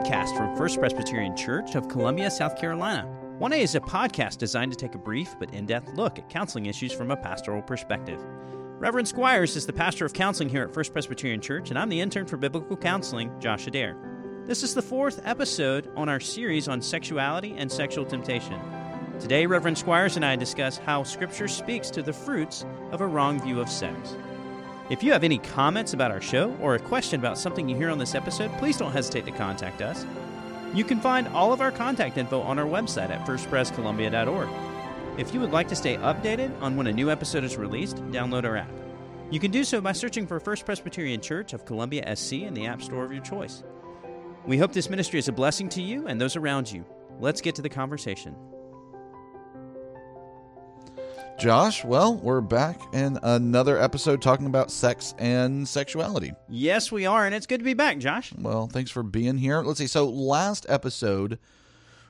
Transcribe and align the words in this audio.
podcast 0.00 0.34
from 0.34 0.56
First 0.56 0.78
Presbyterian 0.78 1.36
Church 1.36 1.74
of 1.74 1.88
Columbia, 1.88 2.30
South 2.30 2.56
Carolina. 2.56 3.06
1A 3.38 3.58
is 3.58 3.74
a 3.74 3.80
podcast 3.80 4.38
designed 4.38 4.72
to 4.72 4.78
take 4.78 4.94
a 4.94 4.98
brief 4.98 5.36
but 5.38 5.52
in 5.52 5.66
depth 5.66 5.92
look 5.92 6.18
at 6.18 6.30
counseling 6.30 6.66
issues 6.66 6.90
from 6.90 7.10
a 7.10 7.16
pastoral 7.16 7.60
perspective. 7.60 8.18
Reverend 8.78 9.08
Squires 9.08 9.56
is 9.56 9.66
the 9.66 9.74
pastor 9.74 10.06
of 10.06 10.14
counseling 10.14 10.48
here 10.48 10.62
at 10.62 10.72
First 10.72 10.94
Presbyterian 10.94 11.42
Church, 11.42 11.68
and 11.68 11.78
I'm 11.78 11.90
the 11.90 12.00
intern 12.00 12.24
for 12.24 12.38
biblical 12.38 12.78
counseling, 12.78 13.30
Josh 13.40 13.66
Adair. 13.66 13.94
This 14.46 14.62
is 14.62 14.74
the 14.74 14.80
fourth 14.80 15.20
episode 15.24 15.90
on 15.96 16.08
our 16.08 16.20
series 16.20 16.66
on 16.66 16.80
sexuality 16.80 17.54
and 17.58 17.70
sexual 17.70 18.06
temptation. 18.06 18.58
Today, 19.18 19.44
Reverend 19.44 19.76
Squires 19.76 20.16
and 20.16 20.24
I 20.24 20.34
discuss 20.34 20.78
how 20.78 21.02
Scripture 21.02 21.48
speaks 21.48 21.90
to 21.90 22.02
the 22.02 22.14
fruits 22.14 22.64
of 22.90 23.02
a 23.02 23.06
wrong 23.06 23.38
view 23.38 23.60
of 23.60 23.68
sex. 23.68 24.16
If 24.90 25.04
you 25.04 25.12
have 25.12 25.22
any 25.22 25.38
comments 25.38 25.92
about 25.92 26.10
our 26.10 26.20
show 26.20 26.52
or 26.60 26.74
a 26.74 26.78
question 26.80 27.20
about 27.20 27.38
something 27.38 27.68
you 27.68 27.76
hear 27.76 27.90
on 27.90 27.98
this 27.98 28.16
episode, 28.16 28.50
please 28.58 28.76
don't 28.76 28.90
hesitate 28.90 29.24
to 29.26 29.30
contact 29.30 29.82
us. 29.82 30.04
You 30.74 30.82
can 30.82 30.98
find 30.98 31.28
all 31.28 31.52
of 31.52 31.60
our 31.60 31.70
contact 31.70 32.18
info 32.18 32.40
on 32.40 32.58
our 32.58 32.66
website 32.66 33.10
at 33.10 33.24
firstprescolumbia.org. 33.24 34.48
If 35.16 35.32
you 35.32 35.38
would 35.38 35.52
like 35.52 35.68
to 35.68 35.76
stay 35.76 35.96
updated 35.98 36.60
on 36.60 36.74
when 36.74 36.88
a 36.88 36.92
new 36.92 37.08
episode 37.08 37.44
is 37.44 37.56
released, 37.56 37.98
download 38.10 38.42
our 38.42 38.56
app. 38.56 38.72
You 39.30 39.38
can 39.38 39.52
do 39.52 39.62
so 39.62 39.80
by 39.80 39.92
searching 39.92 40.26
for 40.26 40.40
First 40.40 40.66
Presbyterian 40.66 41.20
Church 41.20 41.52
of 41.52 41.64
Columbia 41.64 42.16
SC 42.16 42.32
in 42.32 42.52
the 42.52 42.66
App 42.66 42.82
Store 42.82 43.04
of 43.04 43.12
your 43.12 43.22
choice. 43.22 43.62
We 44.44 44.58
hope 44.58 44.72
this 44.72 44.90
ministry 44.90 45.20
is 45.20 45.28
a 45.28 45.32
blessing 45.32 45.68
to 45.68 45.82
you 45.82 46.08
and 46.08 46.20
those 46.20 46.34
around 46.34 46.72
you. 46.72 46.84
Let's 47.20 47.40
get 47.40 47.54
to 47.54 47.62
the 47.62 47.68
conversation. 47.68 48.34
Josh, 51.40 51.86
well, 51.86 52.16
we're 52.16 52.42
back 52.42 52.78
in 52.92 53.18
another 53.22 53.80
episode 53.80 54.20
talking 54.20 54.44
about 54.44 54.70
sex 54.70 55.14
and 55.18 55.66
sexuality. 55.66 56.34
Yes, 56.50 56.92
we 56.92 57.06
are, 57.06 57.24
and 57.24 57.34
it's 57.34 57.46
good 57.46 57.60
to 57.60 57.64
be 57.64 57.72
back, 57.72 57.96
Josh. 57.96 58.30
Well, 58.36 58.66
thanks 58.66 58.90
for 58.90 59.02
being 59.02 59.38
here. 59.38 59.62
Let's 59.62 59.78
see. 59.78 59.86
So, 59.86 60.06
last 60.06 60.66
episode, 60.68 61.38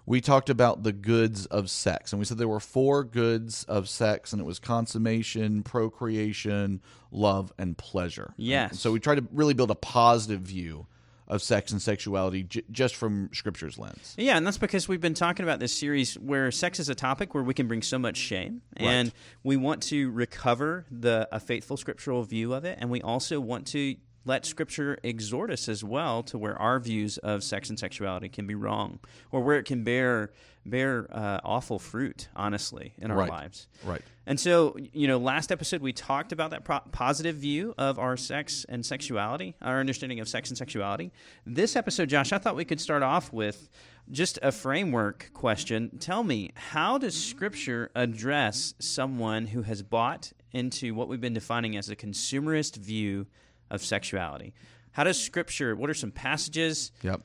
we 0.05 0.21
talked 0.21 0.51
about 0.51 0.83
the 0.83 0.93
goods 0.93 1.47
of 1.47 1.71
sex, 1.71 2.13
and 2.13 2.19
we 2.19 2.25
said 2.25 2.39
there 2.39 2.49
were 2.49 2.59
four 2.59 3.05
goods 3.05 3.63
of 3.69 3.89
sex, 3.89 4.33
and 4.33 4.43
it 4.43 4.45
was 4.45 4.59
consummation, 4.59 5.63
procreation, 5.63 6.81
love, 7.13 7.53
and 7.57 7.79
pleasure. 7.79 8.35
Yes. 8.37 8.71
And 8.73 8.81
so, 8.81 8.91
we 8.91 8.99
tried 8.99 9.19
to 9.19 9.29
really 9.31 9.55
build 9.55 9.71
a 9.71 9.77
positive 9.77 10.41
view 10.41 10.89
of 11.31 11.41
sex 11.43 11.71
and 11.73 11.81
sexuality 11.81 12.43
j- 12.43 12.63
just 12.71 12.97
from 12.97 13.31
Scripture's 13.33 13.79
lens. 13.79 14.15
Yeah, 14.19 14.37
and 14.37 14.47
that's 14.47 14.59
because 14.59 14.89
we've 14.89 15.01
been 15.01 15.15
talking 15.15 15.45
about 15.45 15.61
this 15.61 15.73
series 15.73 16.15
where 16.19 16.51
sex 16.51 16.79
is 16.81 16.89
a 16.89 16.95
topic 16.95 17.33
where 17.35 17.45
we 17.45 17.55
can 17.55 17.69
bring 17.69 17.83
so 17.83 17.99
much 17.99 18.17
shame, 18.17 18.63
and 18.77 19.13
we 19.45 19.57
want 19.57 19.83
to 19.85 20.11
recover 20.11 20.85
the 20.91 21.29
a 21.33 21.41
faithful 21.41 21.77
scriptural 21.77 22.23
view 22.25 22.53
of 22.53 22.65
it, 22.65 22.77
and 22.81 22.91
we 22.91 23.01
also 23.01 23.41
want 23.41 23.69
to 23.69 23.95
let 24.25 24.45
Scripture 24.45 24.99
exhort 25.03 25.51
us 25.51 25.69
as 25.69 25.83
well 25.83 26.23
to 26.25 26.37
where 26.39 26.57
our 26.61 26.79
views 26.79 27.19
of 27.19 27.43
sex 27.43 27.69
and 27.71 27.79
sexuality 27.79 28.29
can 28.29 28.47
be 28.47 28.55
wrong, 28.55 28.99
or 29.31 29.41
where 29.43 29.59
it 29.59 29.65
can 29.65 29.83
bear 29.85 30.31
bear 30.67 31.07
uh, 31.11 31.41
awful 31.43 31.79
fruit, 31.79 32.29
honestly, 32.37 32.93
in 32.99 33.11
our 33.11 33.17
Right. 33.17 33.31
lives. 33.31 33.67
Right. 33.83 34.03
And 34.27 34.39
so, 34.39 34.77
you 34.93 35.09
know, 35.09 35.17
last 35.17 35.51
episode 35.51 35.81
we 35.81 35.95
talked 35.95 36.33
about 36.33 36.51
that 36.51 36.65
pro- 36.65 36.81
positive 36.93 37.37
view 37.37 37.73
of 37.79 37.99
our 37.99 38.15
sex 38.19 38.67
and 38.69 38.85
sexuality, 38.85 39.57
our 39.63 39.81
understanding 39.81 40.21
of 40.21 40.29
sex 40.29 40.51
and 40.51 40.59
sexuality. 40.59 41.13
This 41.47 41.77
episode, 41.77 42.11
Josh, 42.11 42.31
I 42.35 42.37
thought 42.39 42.57
we 42.57 42.67
could 42.67 42.79
start 42.81 43.03
off 43.03 43.33
with 43.33 43.71
just 44.11 44.39
a 44.43 44.53
framework 44.53 45.31
question. 45.33 45.97
Tell 45.99 46.23
me, 46.25 46.51
how 46.55 46.99
does 46.99 47.15
Scripture 47.19 47.91
address 47.95 48.75
someone 48.79 49.47
who 49.47 49.63
has 49.63 49.83
bought 49.83 50.31
into 50.53 50.95
what 50.95 51.09
we've 51.09 51.23
been 51.23 51.33
defining 51.33 51.75
as 51.75 51.89
a 51.89 51.97
consumerist 51.97 52.77
view 52.77 53.27
of 53.71 53.83
sexuality? 53.83 54.55
How 54.93 55.05
does 55.05 55.23
Scripture, 55.23 55.77
what 55.77 55.89
are 55.91 55.95
some 55.95 56.11
passages? 56.11 56.93
Yep. 57.03 57.23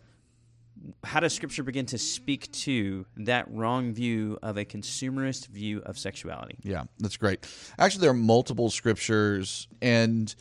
How 1.04 1.20
does 1.20 1.34
Scripture 1.34 1.64
begin 1.64 1.86
to 1.88 1.98
speak 1.98 2.52
to 2.52 3.06
that 3.18 3.50
wrong 3.50 3.94
view 3.94 4.38
of 4.44 4.58
a 4.58 4.66
consumerist 4.66 5.48
view 5.48 5.82
of 5.86 5.98
sexuality? 5.98 6.58
Yeah, 6.64 6.84
that's 7.00 7.18
great. 7.18 7.48
Actually, 7.80 8.02
there 8.02 8.12
are 8.12 8.14
multiple 8.14 8.70
scriptures, 8.70 9.68
and 9.82 10.34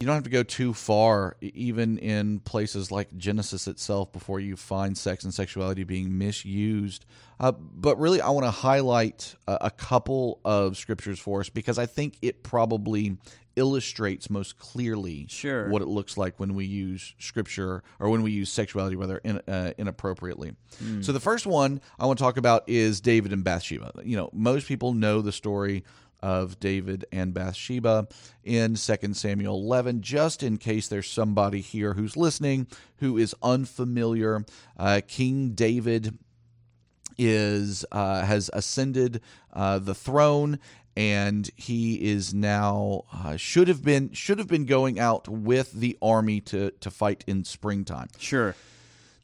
you 0.00 0.06
don't 0.06 0.14
have 0.14 0.24
to 0.24 0.30
go 0.30 0.42
too 0.42 0.72
far, 0.72 1.36
even 1.40 1.98
in 1.98 2.40
places 2.40 2.90
like 2.90 3.14
Genesis 3.16 3.66
itself, 3.66 4.12
before 4.12 4.40
you 4.40 4.56
find 4.56 4.96
sex 4.96 5.24
and 5.24 5.34
sexuality 5.34 5.84
being 5.84 6.16
misused. 6.16 7.04
Uh, 7.38 7.52
but 7.52 7.98
really, 7.98 8.20
I 8.20 8.30
want 8.30 8.46
to 8.46 8.50
highlight 8.50 9.34
a, 9.46 9.58
a 9.62 9.70
couple 9.70 10.40
of 10.44 10.76
scriptures 10.76 11.18
for 11.18 11.40
us 11.40 11.48
because 11.48 11.78
I 11.78 11.86
think 11.86 12.16
it 12.22 12.42
probably 12.42 13.18
illustrates 13.56 14.28
most 14.30 14.58
clearly 14.58 15.26
Sure. 15.28 15.68
what 15.68 15.82
it 15.82 15.88
looks 15.88 16.16
like 16.16 16.38
when 16.40 16.54
we 16.54 16.64
use 16.64 17.14
scripture 17.18 17.82
or 18.00 18.10
when 18.10 18.22
we 18.22 18.32
use 18.32 18.50
sexuality 18.50 18.96
rather 18.96 19.18
in, 19.18 19.38
uh, 19.48 19.72
inappropriately. 19.78 20.54
So 21.02 21.12
the 21.12 21.20
first 21.20 21.46
one 21.46 21.80
I 21.98 22.06
want 22.06 22.18
to 22.18 22.24
talk 22.24 22.36
about 22.36 22.64
is 22.68 23.00
David 23.00 23.32
and 23.32 23.44
Bathsheba. 23.44 23.92
You 24.04 24.16
know, 24.16 24.30
most 24.32 24.66
people 24.66 24.92
know 24.92 25.20
the 25.22 25.32
story 25.32 25.84
of 26.20 26.58
David 26.58 27.04
and 27.12 27.34
Bathsheba 27.34 28.08
in 28.42 28.76
2 28.76 29.14
Samuel 29.14 29.54
11 29.62 30.00
just 30.00 30.42
in 30.42 30.56
case 30.56 30.88
there's 30.88 31.08
somebody 31.08 31.60
here 31.60 31.92
who's 31.94 32.16
listening 32.16 32.66
who 32.96 33.18
is 33.18 33.34
unfamiliar. 33.42 34.44
Uh, 34.78 35.00
King 35.06 35.50
David 35.50 36.16
is 37.16 37.84
uh, 37.92 38.22
has 38.24 38.50
ascended 38.52 39.20
uh, 39.52 39.78
the 39.78 39.94
throne 39.94 40.58
and 40.96 41.50
he 41.56 42.10
is 42.10 42.32
now 42.32 43.04
uh, 43.12 43.36
should 43.36 43.68
have 43.68 43.82
been 43.82 44.12
should 44.12 44.38
have 44.38 44.48
been 44.48 44.66
going 44.66 44.98
out 44.98 45.28
with 45.28 45.72
the 45.72 45.98
army 46.00 46.40
to 46.40 46.70
to 46.80 46.90
fight 46.90 47.24
in 47.26 47.44
springtime. 47.44 48.08
Sure. 48.18 48.54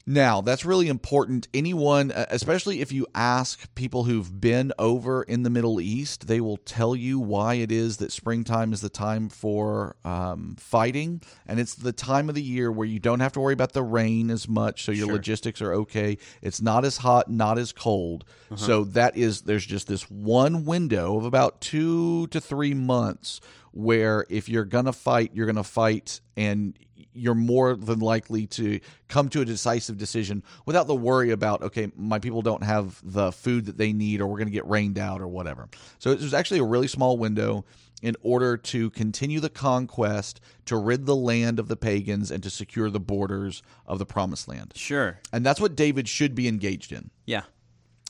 Now, 0.05 0.41
that's 0.41 0.65
really 0.65 0.87
important. 0.87 1.47
Anyone, 1.53 2.11
uh, 2.11 2.25
especially 2.29 2.81
if 2.81 2.91
you 2.91 3.05
ask 3.13 3.73
people 3.75 4.03
who've 4.05 4.41
been 4.41 4.73
over 4.79 5.23
in 5.23 5.43
the 5.43 5.49
Middle 5.49 5.79
East, 5.79 6.27
they 6.27 6.41
will 6.41 6.57
tell 6.57 6.95
you 6.95 7.19
why 7.19 7.55
it 7.55 7.71
is 7.71 7.97
that 7.97 8.11
springtime 8.11 8.73
is 8.73 8.81
the 8.81 8.89
time 8.89 9.29
for 9.29 9.95
um, 10.03 10.55
fighting. 10.59 11.21
And 11.45 11.59
it's 11.59 11.75
the 11.75 11.91
time 11.93 12.29
of 12.29 12.35
the 12.35 12.41
year 12.41 12.71
where 12.71 12.87
you 12.87 12.99
don't 12.99 13.19
have 13.19 13.33
to 13.33 13.39
worry 13.39 13.53
about 13.53 13.73
the 13.73 13.83
rain 13.83 14.29
as 14.31 14.47
much. 14.47 14.83
So 14.85 14.91
your 14.91 15.05
Sure. 15.07 15.15
logistics 15.15 15.61
are 15.61 15.73
okay. 15.73 16.17
It's 16.41 16.61
not 16.61 16.83
as 16.85 16.97
hot, 16.97 17.29
not 17.29 17.57
as 17.57 17.71
cold. 17.71 18.25
So 18.55 18.83
that 18.83 19.15
is, 19.15 19.43
there's 19.43 19.65
just 19.65 19.87
this 19.87 20.09
one 20.11 20.65
window 20.65 21.17
of 21.17 21.23
about 21.25 21.61
two 21.61 22.27
to 22.27 22.41
three 22.41 22.73
months 22.73 23.39
where 23.71 24.25
if 24.29 24.49
you're 24.49 24.65
going 24.65 24.85
to 24.85 24.91
fight, 24.93 25.31
you're 25.33 25.45
going 25.45 25.55
to 25.55 25.63
fight 25.63 26.19
and 26.35 26.77
you're 27.13 27.35
more 27.35 27.75
than 27.75 27.99
likely 27.99 28.47
to 28.47 28.79
come 29.07 29.29
to 29.29 29.41
a 29.41 29.45
decisive 29.45 29.97
decision 29.97 30.43
without 30.65 30.87
the 30.87 30.95
worry 30.95 31.31
about 31.31 31.61
okay 31.61 31.91
my 31.95 32.19
people 32.19 32.41
don't 32.41 32.63
have 32.63 32.99
the 33.03 33.31
food 33.31 33.65
that 33.65 33.77
they 33.77 33.91
need 33.93 34.21
or 34.21 34.27
we're 34.27 34.37
going 34.37 34.47
to 34.47 34.51
get 34.53 34.67
rained 34.67 34.97
out 34.97 35.21
or 35.21 35.27
whatever 35.27 35.67
so 35.99 36.11
it 36.11 36.19
was 36.21 36.33
actually 36.33 36.59
a 36.59 36.63
really 36.63 36.87
small 36.87 37.17
window 37.17 37.65
in 38.01 38.15
order 38.23 38.57
to 38.57 38.89
continue 38.91 39.39
the 39.39 39.49
conquest 39.49 40.41
to 40.65 40.75
rid 40.75 41.05
the 41.05 41.15
land 41.15 41.59
of 41.59 41.67
the 41.67 41.75
pagans 41.75 42.31
and 42.31 42.41
to 42.41 42.49
secure 42.49 42.89
the 42.89 42.99
borders 42.99 43.61
of 43.85 43.99
the 43.99 44.05
promised 44.05 44.47
land 44.47 44.71
Sure. 44.75 45.19
and 45.33 45.45
that's 45.45 45.59
what 45.59 45.75
david 45.75 46.07
should 46.07 46.33
be 46.35 46.47
engaged 46.47 46.91
in 46.91 47.11
Yeah. 47.25 47.43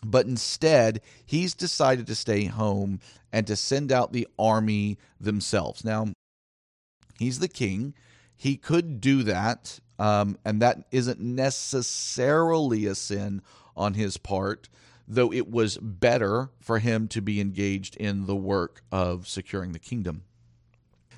but 0.05 0.27
instead 0.27 1.01
he's 1.25 1.53
decided 1.53 2.07
to 2.07 2.15
stay 2.15 2.45
home 2.45 2.99
and 3.33 3.47
to 3.47 3.55
send 3.55 3.91
out 3.91 4.13
the 4.13 4.27
army 4.37 4.97
themselves 5.19 5.83
now 5.83 6.07
he's 7.19 7.39
the 7.39 7.47
king 7.47 7.93
he 8.41 8.57
could 8.57 8.99
do 8.99 9.21
that 9.21 9.79
um, 9.99 10.35
and 10.43 10.59
that 10.63 10.79
isn't 10.91 11.19
necessarily 11.19 12.87
a 12.87 12.95
sin 12.95 13.41
on 13.77 13.93
his 13.93 14.17
part 14.17 14.67
though 15.07 15.31
it 15.31 15.49
was 15.51 15.77
better 15.77 16.49
for 16.59 16.79
him 16.79 17.07
to 17.07 17.21
be 17.21 17.39
engaged 17.41 17.95
in 17.97 18.25
the 18.25 18.35
work 18.35 18.81
of 18.91 19.27
securing 19.27 19.73
the 19.73 19.79
kingdom 19.79 20.23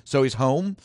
so 0.04 0.22
he's 0.22 0.34
home 0.34 0.76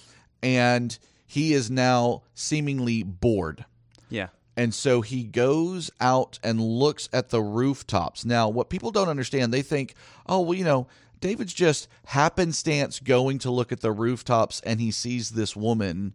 and 0.42 0.98
he 1.28 1.52
is 1.54 1.70
now 1.70 2.22
seemingly 2.34 3.04
bored 3.04 3.66
Yeah. 4.10 4.28
and 4.56 4.74
so 4.74 5.02
he 5.02 5.24
goes 5.24 5.92
out 6.00 6.40
and 6.44 6.62
looks 6.62 7.10
at 7.14 7.30
the 7.30 7.42
rooftops. 7.42 8.24
Now, 8.26 8.48
what 8.50 8.70
people 8.70 8.92
don't 8.92 9.10
understand, 9.10 9.54
they 9.54 9.62
think, 9.62 9.94
oh, 10.26 10.40
well, 10.42 10.58
you 10.58 10.64
know, 10.64 10.88
David's 11.20 11.54
just 11.54 11.88
happenstance 12.06 13.00
going 13.00 13.40
to 13.40 13.52
look 13.52 13.72
at 13.72 13.82
the 13.82 13.92
rooftops 13.92 14.62
and 14.62 14.80
he 14.82 14.90
sees 14.92 15.32
this 15.32 15.56
woman 15.56 16.14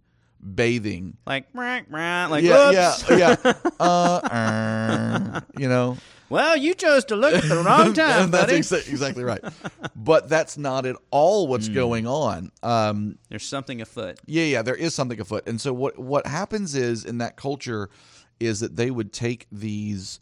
bathing. 0.54 1.16
Like, 1.26 1.46
like, 1.54 2.42
yeah, 2.44 2.70
whoops. 2.70 3.10
yeah, 3.10 3.36
yeah. 3.44 3.52
Uh, 3.80 4.20
uh, 4.24 5.40
you 5.58 5.68
know, 5.68 5.96
Well, 6.28 6.56
you 6.56 6.74
chose 6.74 7.04
to 7.06 7.16
look 7.16 7.34
at 7.34 7.44
the 7.48 7.56
wrong 7.56 7.92
time, 7.94 8.30
that's 8.30 8.46
buddy. 8.46 8.58
exa- 8.58 8.88
exactly 8.88 9.24
right. 9.24 9.42
But 9.96 10.28
that's 10.28 10.56
not 10.58 10.86
at 10.86 10.96
all 11.10 11.46
what's 11.48 11.66
Hmm. 11.68 11.74
going 11.74 12.06
on. 12.06 12.50
Um, 12.62 13.18
There's 13.28 13.46
something 13.46 13.80
afoot. 13.80 14.18
Yeah, 14.26 14.44
yeah, 14.44 14.62
there 14.62 14.74
is 14.74 14.94
something 14.94 15.20
afoot. 15.20 15.46
And 15.46 15.60
so 15.60 15.72
what 15.72 15.98
what 15.98 16.26
happens 16.26 16.74
is 16.74 17.04
in 17.04 17.18
that 17.18 17.36
culture 17.36 17.88
is 18.40 18.60
that 18.60 18.76
they 18.76 18.90
would 18.90 19.12
take 19.12 19.46
these 19.52 20.20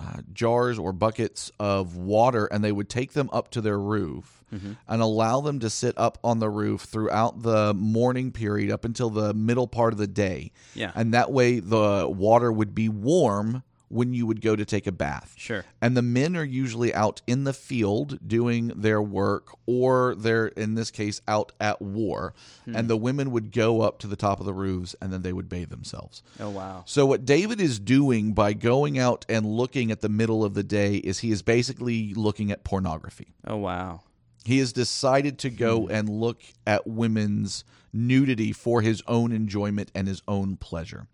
uh, 0.00 0.20
jars 0.32 0.78
or 0.78 0.92
buckets 0.92 1.50
of 1.58 1.96
water 1.96 2.46
and 2.46 2.62
they 2.62 2.72
would 2.72 2.88
take 2.88 3.12
them 3.12 3.30
up 3.32 3.50
to 3.50 3.60
their 3.60 3.78
roof 3.78 4.44
and 4.86 5.02
allow 5.02 5.40
them 5.40 5.58
to 5.58 5.68
sit 5.68 5.94
up 5.98 6.16
on 6.22 6.38
the 6.38 6.48
roof 6.48 6.82
throughout 6.82 7.42
the 7.42 7.74
morning 7.74 8.30
period 8.30 8.70
up 8.70 8.84
until 8.84 9.10
the 9.10 9.34
middle 9.34 9.66
part 9.66 9.92
of 9.92 9.98
the 9.98 10.06
day. 10.06 10.52
Yeah. 10.74 10.92
And 10.94 11.12
that 11.12 11.32
way 11.32 11.58
the 11.58 12.08
water 12.08 12.52
would 12.52 12.72
be 12.72 12.88
warm 12.88 13.64
when 13.94 14.12
you 14.12 14.26
would 14.26 14.40
go 14.40 14.56
to 14.56 14.64
take 14.64 14.88
a 14.88 14.92
bath. 14.92 15.34
Sure. 15.36 15.64
And 15.80 15.96
the 15.96 16.02
men 16.02 16.36
are 16.36 16.44
usually 16.44 16.92
out 16.92 17.22
in 17.28 17.44
the 17.44 17.52
field 17.52 18.18
doing 18.26 18.72
their 18.74 19.00
work, 19.00 19.56
or 19.66 20.16
they're, 20.16 20.48
in 20.48 20.74
this 20.74 20.90
case, 20.90 21.20
out 21.28 21.52
at 21.60 21.80
war. 21.80 22.34
Hmm. 22.64 22.74
And 22.74 22.90
the 22.90 22.96
women 22.96 23.30
would 23.30 23.52
go 23.52 23.82
up 23.82 24.00
to 24.00 24.08
the 24.08 24.16
top 24.16 24.40
of 24.40 24.46
the 24.46 24.52
roofs 24.52 24.96
and 25.00 25.12
then 25.12 25.22
they 25.22 25.32
would 25.32 25.48
bathe 25.48 25.70
themselves. 25.70 26.24
Oh 26.40 26.50
wow. 26.50 26.82
So, 26.86 27.06
what 27.06 27.24
David 27.24 27.60
is 27.60 27.78
doing 27.78 28.32
by 28.32 28.52
going 28.52 28.98
out 28.98 29.24
and 29.28 29.46
looking 29.46 29.92
at 29.92 30.00
the 30.00 30.08
middle 30.08 30.44
of 30.44 30.54
the 30.54 30.64
day 30.64 30.96
is 30.96 31.20
he 31.20 31.30
is 31.30 31.42
basically 31.42 32.14
looking 32.14 32.50
at 32.50 32.64
pornography. 32.64 33.28
Oh 33.46 33.58
wow. 33.58 34.00
He 34.44 34.58
has 34.58 34.72
decided 34.72 35.38
to 35.38 35.50
go 35.50 35.82
hmm. 35.82 35.92
and 35.92 36.08
look 36.08 36.42
at 36.66 36.84
women's 36.84 37.64
nudity 37.92 38.52
for 38.52 38.82
his 38.82 39.04
own 39.06 39.30
enjoyment 39.30 39.92
and 39.94 40.08
his 40.08 40.20
own 40.26 40.56
pleasure. 40.56 41.06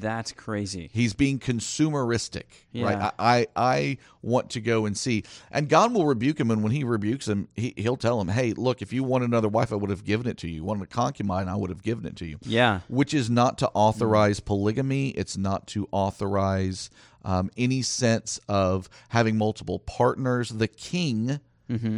That's 0.00 0.32
crazy. 0.32 0.90
He's 0.92 1.12
being 1.14 1.38
consumeristic, 1.38 2.44
Yeah. 2.72 2.84
right? 2.84 3.12
I, 3.18 3.36
I 3.40 3.46
I 3.56 3.98
want 4.22 4.50
to 4.50 4.60
go 4.60 4.86
and 4.86 4.96
see, 4.96 5.24
and 5.50 5.68
God 5.68 5.92
will 5.92 6.06
rebuke 6.06 6.38
him. 6.40 6.50
And 6.50 6.62
when 6.62 6.72
He 6.72 6.84
rebukes 6.84 7.28
him, 7.28 7.48
he, 7.54 7.74
He'll 7.76 7.96
tell 7.96 8.20
him, 8.20 8.28
"Hey, 8.28 8.52
look, 8.52 8.82
if 8.82 8.92
you 8.92 9.02
want 9.04 9.24
another 9.24 9.48
wife, 9.48 9.72
I 9.72 9.76
would 9.76 9.90
have 9.90 10.04
given 10.04 10.26
it 10.26 10.38
to 10.38 10.48
you. 10.48 10.56
You 10.56 10.64
wanted 10.64 10.84
a 10.84 10.86
concubine, 10.86 11.48
I 11.48 11.56
would 11.56 11.70
have 11.70 11.82
given 11.82 12.06
it 12.06 12.16
to 12.16 12.26
you." 12.26 12.38
Yeah. 12.42 12.80
Which 12.88 13.14
is 13.14 13.28
not 13.30 13.58
to 13.58 13.70
authorize 13.74 14.40
polygamy. 14.40 15.10
It's 15.10 15.36
not 15.36 15.66
to 15.68 15.88
authorize 15.92 16.90
um, 17.24 17.50
any 17.56 17.82
sense 17.82 18.40
of 18.48 18.88
having 19.10 19.36
multiple 19.36 19.78
partners. 19.78 20.48
The 20.50 20.68
king 20.68 21.40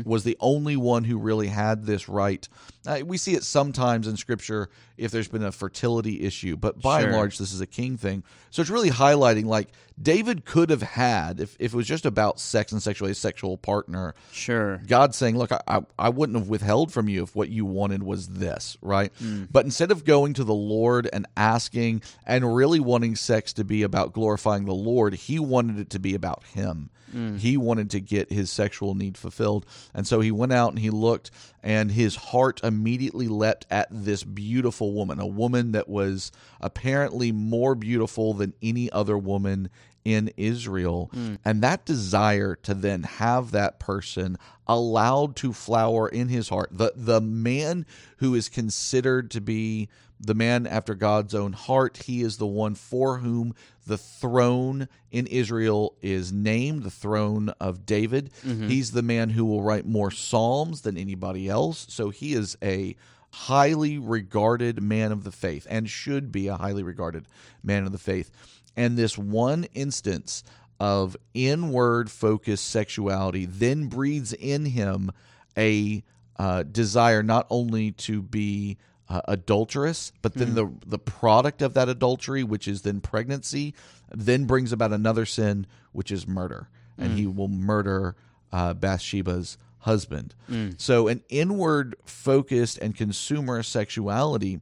was 0.04 0.24
the 0.24 0.36
only 0.40 0.76
one 0.76 1.04
who 1.04 1.18
really 1.18 1.48
had 1.48 1.84
this 1.86 2.08
right. 2.08 2.48
Uh, 2.86 3.00
we 3.04 3.16
see 3.16 3.34
it 3.34 3.42
sometimes 3.44 4.06
in 4.06 4.16
scripture 4.16 4.68
if 4.96 5.10
there's 5.10 5.28
been 5.28 5.42
a 5.42 5.50
fertility 5.50 6.22
issue, 6.22 6.56
but 6.56 6.80
by 6.80 7.00
and 7.02 7.12
large, 7.12 7.38
this 7.38 7.52
is 7.52 7.60
a 7.60 7.66
king 7.66 7.96
thing. 7.96 8.22
So 8.50 8.62
it's 8.62 8.70
really 8.70 8.90
highlighting 8.90 9.46
like 9.46 9.68
David 10.00 10.44
could 10.44 10.70
have 10.70 10.82
had, 10.82 11.40
if, 11.40 11.56
if 11.58 11.72
it 11.72 11.76
was 11.76 11.86
just 11.86 12.06
about 12.06 12.38
sex 12.38 12.72
and 12.72 12.82
sexuality, 12.82 13.14
sexual 13.14 13.56
partner, 13.56 14.14
Sure. 14.32 14.80
God 14.86 15.14
saying, 15.14 15.36
"Look, 15.38 15.50
I, 15.50 15.60
I 15.66 15.80
I 15.98 16.08
wouldn't 16.10 16.38
have 16.38 16.48
withheld 16.48 16.92
from 16.92 17.08
you 17.08 17.22
if 17.22 17.34
what 17.34 17.48
you 17.48 17.64
wanted 17.64 18.02
was 18.02 18.28
this, 18.28 18.76
right?" 18.82 19.12
But 19.50 19.64
instead 19.64 19.90
of 19.90 20.04
going 20.04 20.34
to 20.34 20.44
the 20.44 20.54
Lord 20.54 21.08
and 21.12 21.26
asking 21.36 22.02
and 22.26 22.54
really 22.54 22.80
wanting 22.80 23.16
sex 23.16 23.52
to 23.54 23.64
be 23.64 23.82
about 23.82 24.12
glorifying 24.12 24.64
the 24.66 24.74
Lord, 24.74 25.14
he 25.14 25.38
wanted 25.38 25.78
it 25.78 25.90
to 25.90 25.98
be 25.98 26.14
about 26.14 26.44
him. 26.44 26.90
Mm. 27.14 27.38
He 27.38 27.56
wanted 27.56 27.90
to 27.90 28.00
get 28.00 28.32
his 28.32 28.50
sexual 28.50 28.94
need 28.94 29.16
fulfilled, 29.16 29.64
and 29.94 30.06
so 30.06 30.20
he 30.20 30.30
went 30.30 30.52
out 30.52 30.70
and 30.70 30.78
he 30.78 30.90
looked, 30.90 31.30
and 31.62 31.90
his 31.90 32.16
heart 32.16 32.60
immediately 32.62 33.28
leapt 33.28 33.66
at 33.70 33.88
this 33.90 34.24
beautiful 34.24 34.92
woman, 34.92 35.20
a 35.20 35.26
woman 35.26 35.72
that 35.72 35.88
was 35.88 36.32
apparently 36.60 37.32
more 37.32 37.74
beautiful 37.74 38.34
than 38.34 38.54
any 38.62 38.90
other 38.90 39.16
woman 39.16 39.70
in 40.04 40.30
Israel. 40.36 41.10
Mm. 41.14 41.38
And 41.44 41.62
that 41.62 41.84
desire 41.84 42.56
to 42.56 42.74
then 42.74 43.04
have 43.04 43.52
that 43.52 43.80
person 43.80 44.36
allowed 44.66 45.36
to 45.36 45.52
flower 45.52 46.08
in 46.08 46.28
his 46.28 46.48
heart. 46.48 46.70
The 46.72 46.92
the 46.94 47.20
man 47.20 47.86
who 48.18 48.34
is 48.34 48.48
considered 48.48 49.30
to 49.32 49.40
be 49.40 49.88
the 50.20 50.34
man 50.34 50.66
after 50.66 50.94
God's 50.94 51.34
own 51.34 51.52
heart, 51.52 51.98
he 52.04 52.22
is 52.22 52.38
the 52.38 52.46
one 52.46 52.74
for 52.74 53.18
whom 53.18 53.54
the 53.86 53.98
throne 53.98 54.88
in 55.10 55.26
Israel 55.26 55.94
is 56.00 56.32
named, 56.32 56.82
the 56.82 56.90
throne 56.90 57.50
of 57.60 57.84
David. 57.84 58.30
He's 58.68 58.92
the 58.92 59.02
man 59.02 59.30
who 59.30 59.44
will 59.44 59.62
write 59.62 59.86
more 59.86 60.10
psalms 60.10 60.80
than 60.82 60.96
anybody 60.96 61.48
else. 61.48 61.86
So 61.90 62.10
he 62.10 62.32
is 62.32 62.56
a 62.62 62.96
highly 63.30 63.98
regarded 63.98 64.80
man 64.80 65.10
of 65.12 65.24
the 65.24 65.32
faith 65.32 65.66
and 65.68 65.90
should 65.90 66.30
be 66.30 66.46
a 66.48 66.56
highly 66.56 66.82
regarded 66.82 67.26
man 67.62 67.84
of 67.84 67.92
the 67.92 67.98
faith. 67.98 68.30
And 68.76 68.96
this 68.96 69.18
one 69.18 69.64
instance 69.74 70.44
of 70.80 71.16
inward 71.34 72.10
focused 72.10 72.68
sexuality 72.68 73.44
then 73.44 73.86
breeds 73.86 74.32
in 74.32 74.66
him 74.66 75.10
a 75.56 76.02
uh, 76.36 76.62
desire 76.64 77.22
not 77.22 77.46
only 77.50 77.92
to 77.92 78.22
be 78.22 78.76
uh, 79.08 79.20
adulterous, 79.28 80.12
but 80.22 80.34
then 80.34 80.54
the 80.54 80.70
the 80.86 80.98
product 80.98 81.60
of 81.62 81.74
that 81.74 81.88
adultery, 81.88 82.42
which 82.42 82.66
is 82.66 82.82
then 82.82 83.00
pregnancy, 83.00 83.74
then 84.10 84.44
brings 84.46 84.72
about 84.72 84.92
another 84.92 85.26
sin, 85.26 85.66
which 85.92 86.10
is 86.10 86.26
murder, 86.26 86.68
and 86.98 87.18
he 87.18 87.26
will 87.26 87.48
murder 87.48 88.16
uh, 88.52 88.72
Bathsheba's 88.74 89.58
husband. 89.80 90.34
So 90.78 91.08
an 91.08 91.22
inward 91.28 91.96
focused 92.06 92.78
and 92.78 92.96
consumer 92.96 93.62
sexuality 93.62 94.60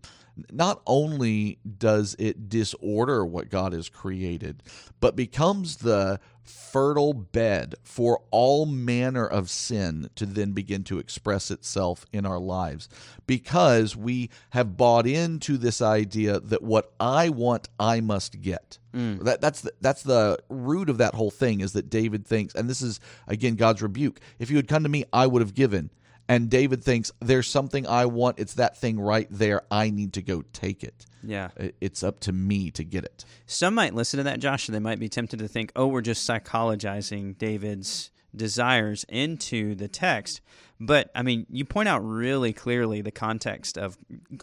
not 0.51 0.83
only 0.87 1.59
does 1.79 2.17
it 2.19 2.49
disorder 2.49 3.25
what 3.25 3.51
God 3.51 3.73
has 3.73 3.89
created, 3.89 4.63
but 5.01 5.17
becomes 5.17 5.77
the 5.77 6.21
fertile 6.43 7.13
bed 7.13 7.75
for 7.85 8.21
all 8.31 8.67
manner 8.67 9.27
of 9.27 9.49
sin 9.49 10.11
to 10.17 10.27
then 10.27 10.53
begin 10.53 10.83
to 10.83 10.99
express 10.99 11.51
itself 11.51 12.05
in 12.13 12.27
our 12.27 12.39
lives 12.39 12.89
because 13.27 13.97
we 13.97 14.29
have 14.51 14.77
bought 14.77 15.07
into 15.07 15.57
this 15.57 15.81
idea 15.81 16.41
that 16.41 16.63
what 16.63 16.93
I 16.99 17.29
want 17.29 17.69
I 17.79 18.01
must 18.01 18.41
get. 18.41 18.79
Mm. 18.93 19.23
That 19.23 19.41
that's 19.41 19.61
the, 19.61 19.73
that's 19.81 20.03
the 20.03 20.39
root 20.49 20.91
of 20.91 20.99
that 20.99 21.15
whole 21.15 21.31
thing 21.31 21.61
is 21.61 21.73
that 21.73 21.89
David 21.91 22.27
thinks 22.27 22.55
and 22.55 22.69
this 22.69 22.83
is 22.83 22.99
again 23.29 23.55
God's 23.55 23.83
rebuke. 23.83 24.21
If 24.39 24.51
you 24.51 24.57
had 24.57 24.69
come 24.69 24.83
to 24.83 24.89
me 24.89 25.05
I 25.13 25.27
would 25.27 25.43
have 25.43 25.55
given. 25.55 25.91
And 26.29 26.49
David 26.49 26.83
thinks 26.83 27.13
there's 27.21 27.49
something 27.49 27.87
I 27.87 28.07
want. 28.07 28.39
It's 28.39 28.55
that 28.55 28.79
thing 28.79 29.01
right 29.01 29.27
there. 29.31 29.63
I 29.71 29.91
need 29.91 30.15
to 30.15 30.23
go 30.23 30.43
take 30.53 30.83
it. 30.85 31.07
Yeah. 31.23 31.49
It's 31.81 32.03
up 32.03 32.21
to 32.21 32.33
me 32.33 32.71
to 32.73 32.85
get 32.85 33.05
it. 33.05 33.25
Some 33.47 33.75
might 33.75 33.95
listen 33.95 34.19
to 34.19 34.25
that, 34.25 34.41
Josh, 34.41 34.69
and 34.69 34.75
they 34.75 34.81
might 34.81 34.99
be 34.99 35.09
tempted 35.09 35.41
to 35.41 35.49
think, 35.49 35.73
oh, 35.77 35.87
we're 35.87 36.01
just 36.01 36.29
psychologizing 36.29 37.37
David's 37.37 38.11
desires 38.35 39.05
into 39.09 39.75
the 39.75 39.89
text. 39.89 40.41
But 40.81 41.11
I 41.15 41.23
mean, 41.23 41.47
you 41.51 41.65
point 41.65 41.89
out 41.89 42.01
really 42.01 42.53
clearly 42.53 43.03
the 43.03 43.13
context 43.13 43.79
of, 43.79 43.97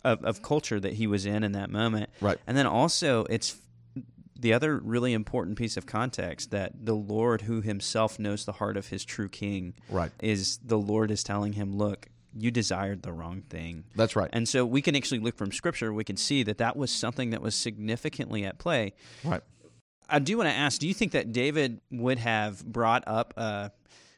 of 0.04 0.24
of 0.24 0.42
culture 0.42 0.80
that 0.80 0.94
he 0.94 1.06
was 1.08 1.26
in 1.26 1.44
in 1.44 1.52
that 1.54 1.70
moment, 1.70 2.10
Right. 2.22 2.38
And 2.48 2.56
then 2.56 2.66
also, 2.66 3.26
it's 3.26 3.58
the 4.40 4.54
other 4.54 4.78
really 4.78 5.14
important 5.14 5.58
piece 5.58 5.76
of 5.78 5.86
context 5.86 6.52
that 6.52 6.86
the 6.86 6.96
Lord, 6.96 7.42
who 7.42 7.62
Himself 7.62 8.18
knows 8.20 8.46
the 8.46 8.54
heart 8.54 8.78
of 8.78 8.88
His 8.88 9.04
true 9.04 9.28
King, 9.30 9.74
Right. 9.90 10.12
is 10.22 10.58
the 10.64 10.78
Lord 10.78 11.12
is 11.12 11.24
telling 11.24 11.54
him, 11.54 11.76
look, 11.76 12.08
you 12.38 12.52
desired 12.52 13.02
the 13.04 13.12
wrong 13.12 13.42
thing. 13.50 13.86
That's 13.96 14.16
right. 14.16 14.30
And 14.32 14.48
so 14.48 14.66
we 14.66 14.82
can 14.82 14.96
actually 14.96 15.20
look 15.20 15.36
from 15.36 15.52
Scripture. 15.52 15.92
We 15.92 16.04
can 16.04 16.16
see 16.16 16.44
that 16.44 16.60
that 16.60 16.78
was 16.78 16.92
something 16.92 17.32
that 17.32 17.42
was 17.42 17.56
significantly 17.56 18.46
at 18.46 18.60
play. 18.60 18.94
right. 19.24 19.42
I 20.12 20.20
do 20.20 20.38
want 20.38 20.50
to 20.50 20.56
ask: 20.56 20.80
Do 20.80 20.88
you 20.88 20.94
think 20.96 21.12
that 21.12 21.32
David 21.34 21.82
would 21.92 22.18
have 22.20 22.66
brought 22.66 23.04
up 23.08 23.34
uh, 23.38 23.70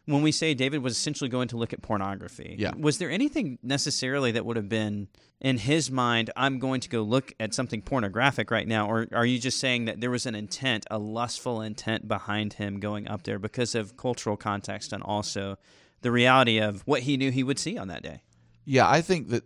when 0.05 0.21
we 0.21 0.31
say 0.31 0.53
David 0.53 0.81
was 0.81 0.97
essentially 0.97 1.29
going 1.29 1.47
to 1.49 1.57
look 1.57 1.73
at 1.73 1.81
pornography? 1.81 2.55
Yeah. 2.57 2.71
Was 2.77 2.97
there 2.97 3.09
anything 3.09 3.59
necessarily 3.61 4.31
that 4.31 4.45
would 4.45 4.57
have 4.57 4.69
been 4.69 5.07
in 5.39 5.57
his 5.57 5.91
mind? 5.91 6.29
I'm 6.35 6.59
going 6.59 6.81
to 6.81 6.89
go 6.89 7.01
look 7.01 7.33
at 7.39 7.53
something 7.53 7.81
pornographic 7.81 8.51
right 8.51 8.67
now, 8.67 8.89
or 8.89 9.07
are 9.13 9.25
you 9.25 9.39
just 9.39 9.59
saying 9.59 9.85
that 9.85 10.01
there 10.01 10.11
was 10.11 10.25
an 10.25 10.35
intent, 10.35 10.85
a 10.89 10.97
lustful 10.97 11.61
intent 11.61 12.07
behind 12.07 12.53
him 12.53 12.79
going 12.79 13.07
up 13.07 13.23
there 13.23 13.39
because 13.39 13.75
of 13.75 13.97
cultural 13.97 14.37
context 14.37 14.91
and 14.91 15.03
also 15.03 15.57
the 16.01 16.11
reality 16.11 16.59
of 16.59 16.81
what 16.85 17.01
he 17.01 17.15
knew 17.17 17.31
he 17.31 17.43
would 17.43 17.59
see 17.59 17.77
on 17.77 17.87
that 17.89 18.01
day? 18.03 18.21
Yeah, 18.65 18.89
I 18.89 19.01
think 19.01 19.29
that 19.29 19.43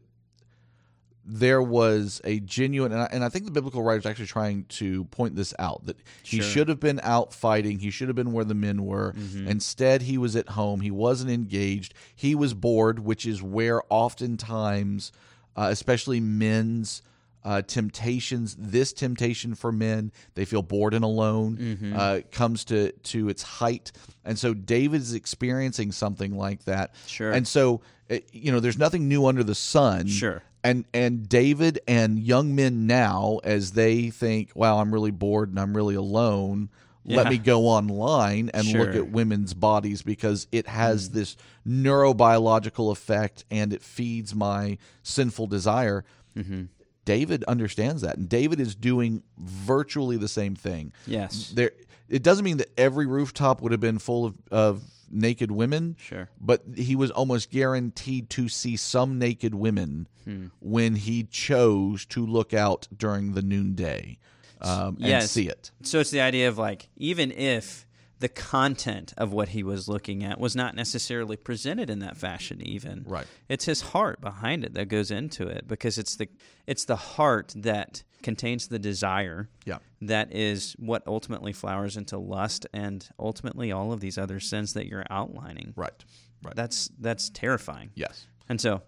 there 1.27 1.61
was 1.61 2.21
a 2.23 2.39
genuine, 2.41 2.91
and 2.91 3.01
I, 3.01 3.09
and 3.11 3.23
I 3.23 3.29
think 3.29 3.45
the 3.45 3.51
biblical 3.51 3.81
writer's 3.81 4.05
actually 4.05 4.27
trying 4.27 4.65
to 4.65 5.05
point 5.05 5.35
this 5.35 5.53
out 5.57 5.85
that 5.85 5.97
he 6.23 6.39
should 6.41 6.69
have 6.69 6.79
been 6.79 6.99
out 7.01 7.33
fighting. 7.33 7.79
He 7.79 7.89
should 7.89 8.07
have 8.09 8.15
been 8.15 8.31
where 8.31 8.45
the 8.45 8.53
men 8.53 8.85
were. 8.85 9.13
Instead, 9.47 10.03
he 10.03 10.17
was 10.17 10.35
at 10.35 10.49
home. 10.49 10.81
He 10.81 10.91
wasn't 10.91 11.31
engaged. 11.31 11.93
He 12.15 12.35
was 12.35 12.53
bored, 12.53 12.99
which 12.99 13.25
is 13.25 13.41
where 13.41 13.81
oftentimes, 13.89 15.11
uh, 15.55 15.67
especially 15.71 16.19
men's. 16.19 17.01
Uh, 17.43 17.61
temptations. 17.61 18.55
This 18.57 18.91
temptation 18.91 19.53
for 19.53 19.71
men, 19.71 20.11
they 20.33 20.45
feel 20.45 20.63
bored 20.63 20.95
and 20.95 21.05
alone, 21.05 21.93
uh, 21.95 22.21
comes 22.31 22.65
to 22.65 22.91
to 22.91 23.29
its 23.29 23.43
height, 23.43 23.91
and 24.23 24.39
so 24.39 24.55
David 24.55 24.99
is 25.01 25.13
experiencing 25.13 25.91
something 25.91 26.35
like 26.35 26.63
that. 26.65 26.95
Sure. 27.05 27.31
And 27.31 27.47
so, 27.47 27.81
uh, 28.09 28.17
you 28.31 28.51
know, 28.51 28.59
there's 28.59 28.79
nothing 28.79 29.07
new 29.07 29.27
under 29.27 29.43
the 29.43 29.53
sun. 29.53 30.07
Sure. 30.07 30.41
And 30.65 30.85
and 30.93 31.29
David 31.29 31.79
and 31.87 32.19
young 32.19 32.55
men 32.55 32.87
now, 32.87 33.39
as 33.43 33.71
they 33.73 34.09
think, 34.09 34.51
"Wow, 34.55 34.79
I'm 34.79 34.91
really 34.91 35.11
bored 35.11 35.49
and 35.49 35.59
I'm 35.59 35.75
really 35.75 35.95
alone." 35.95 36.69
Let 37.07 37.29
me 37.29 37.37
go 37.37 37.67
online 37.67 38.49
and 38.51 38.65
look 38.65 38.95
at 38.95 39.11
women's 39.11 39.53
bodies 39.53 40.01
because 40.01 40.47
it 40.51 40.65
has 40.65 41.09
mm. 41.09 41.13
this 41.13 41.37
neurobiological 41.67 42.91
effect 42.91 43.45
and 43.51 43.71
it 43.71 43.83
feeds 43.83 44.33
my 44.33 44.79
sinful 45.03 45.45
desire. 45.45 46.03
Mm-hmm. 46.35 46.63
David 47.05 47.43
understands 47.43 48.01
that, 48.01 48.17
and 48.17 48.27
David 48.27 48.59
is 48.59 48.73
doing 48.73 49.21
virtually 49.37 50.17
the 50.17 50.27
same 50.27 50.55
thing. 50.55 50.91
Yes. 51.05 51.51
There, 51.55 51.71
it 52.09 52.23
doesn't 52.23 52.43
mean 52.43 52.57
that 52.57 52.71
every 52.77 53.05
rooftop 53.05 53.61
would 53.61 53.71
have 53.71 53.81
been 53.81 53.99
full 53.99 54.25
of, 54.25 54.35
of 54.49 54.83
naked 55.09 55.51
women. 55.51 55.95
Sure. 55.99 56.29
But 56.39 56.63
he 56.75 56.95
was 56.95 57.11
almost 57.11 57.51
guaranteed 57.51 58.29
to 58.31 58.47
see 58.49 58.75
some 58.77 59.19
naked 59.19 59.53
women 59.55 60.07
Hmm. 60.25 60.47
when 60.59 60.95
he 60.95 61.23
chose 61.23 62.03
to 62.07 62.25
look 62.25 62.51
out 62.53 62.87
during 62.95 63.33
the 63.33 63.43
noonday 63.43 64.17
um, 64.59 64.97
and 64.99 65.23
see 65.29 65.47
it. 65.47 65.69
So 65.83 65.99
it's 65.99 66.09
the 66.09 66.21
idea 66.21 66.47
of 66.47 66.57
like, 66.57 66.89
even 66.97 67.31
if 67.31 67.85
the 68.19 68.29
content 68.29 69.13
of 69.17 69.33
what 69.33 69.49
he 69.49 69.61
was 69.61 69.87
looking 69.87 70.23
at 70.23 70.39
was 70.39 70.55
not 70.55 70.73
necessarily 70.73 71.35
presented 71.37 71.89
in 71.91 71.99
that 71.99 72.17
fashion, 72.17 72.59
even 72.65 73.03
Right. 73.05 73.27
it's 73.49 73.65
his 73.65 73.81
heart 73.81 74.19
behind 74.21 74.63
it 74.63 74.73
that 74.73 74.87
goes 74.87 75.11
into 75.11 75.47
it 75.47 75.67
because 75.67 75.97
it's 75.99 76.15
the 76.15 76.29
it's 76.65 76.85
the 76.85 76.95
heart 76.95 77.53
that 77.55 78.01
contains 78.25 78.67
the 78.67 78.79
desire 78.79 79.47
Yeah. 79.65 79.77
that 80.01 80.33
is 80.35 80.73
what 80.79 81.03
ultimately 81.07 81.53
flowers 81.53 81.95
into 81.95 82.17
lust 82.17 82.65
and 82.73 83.07
ultimately 83.17 83.71
all 83.71 83.93
of 83.93 83.99
these 84.01 84.17
other 84.17 84.39
sins 84.41 84.73
that 84.73 84.87
you're 84.87 85.05
outlining. 85.09 85.73
Right. 85.77 86.03
Right. 86.43 86.55
That's 86.55 86.89
that's 86.99 87.29
terrifying. 87.29 87.91
yes. 87.95 88.25
And 88.49 88.59
so, 88.59 88.81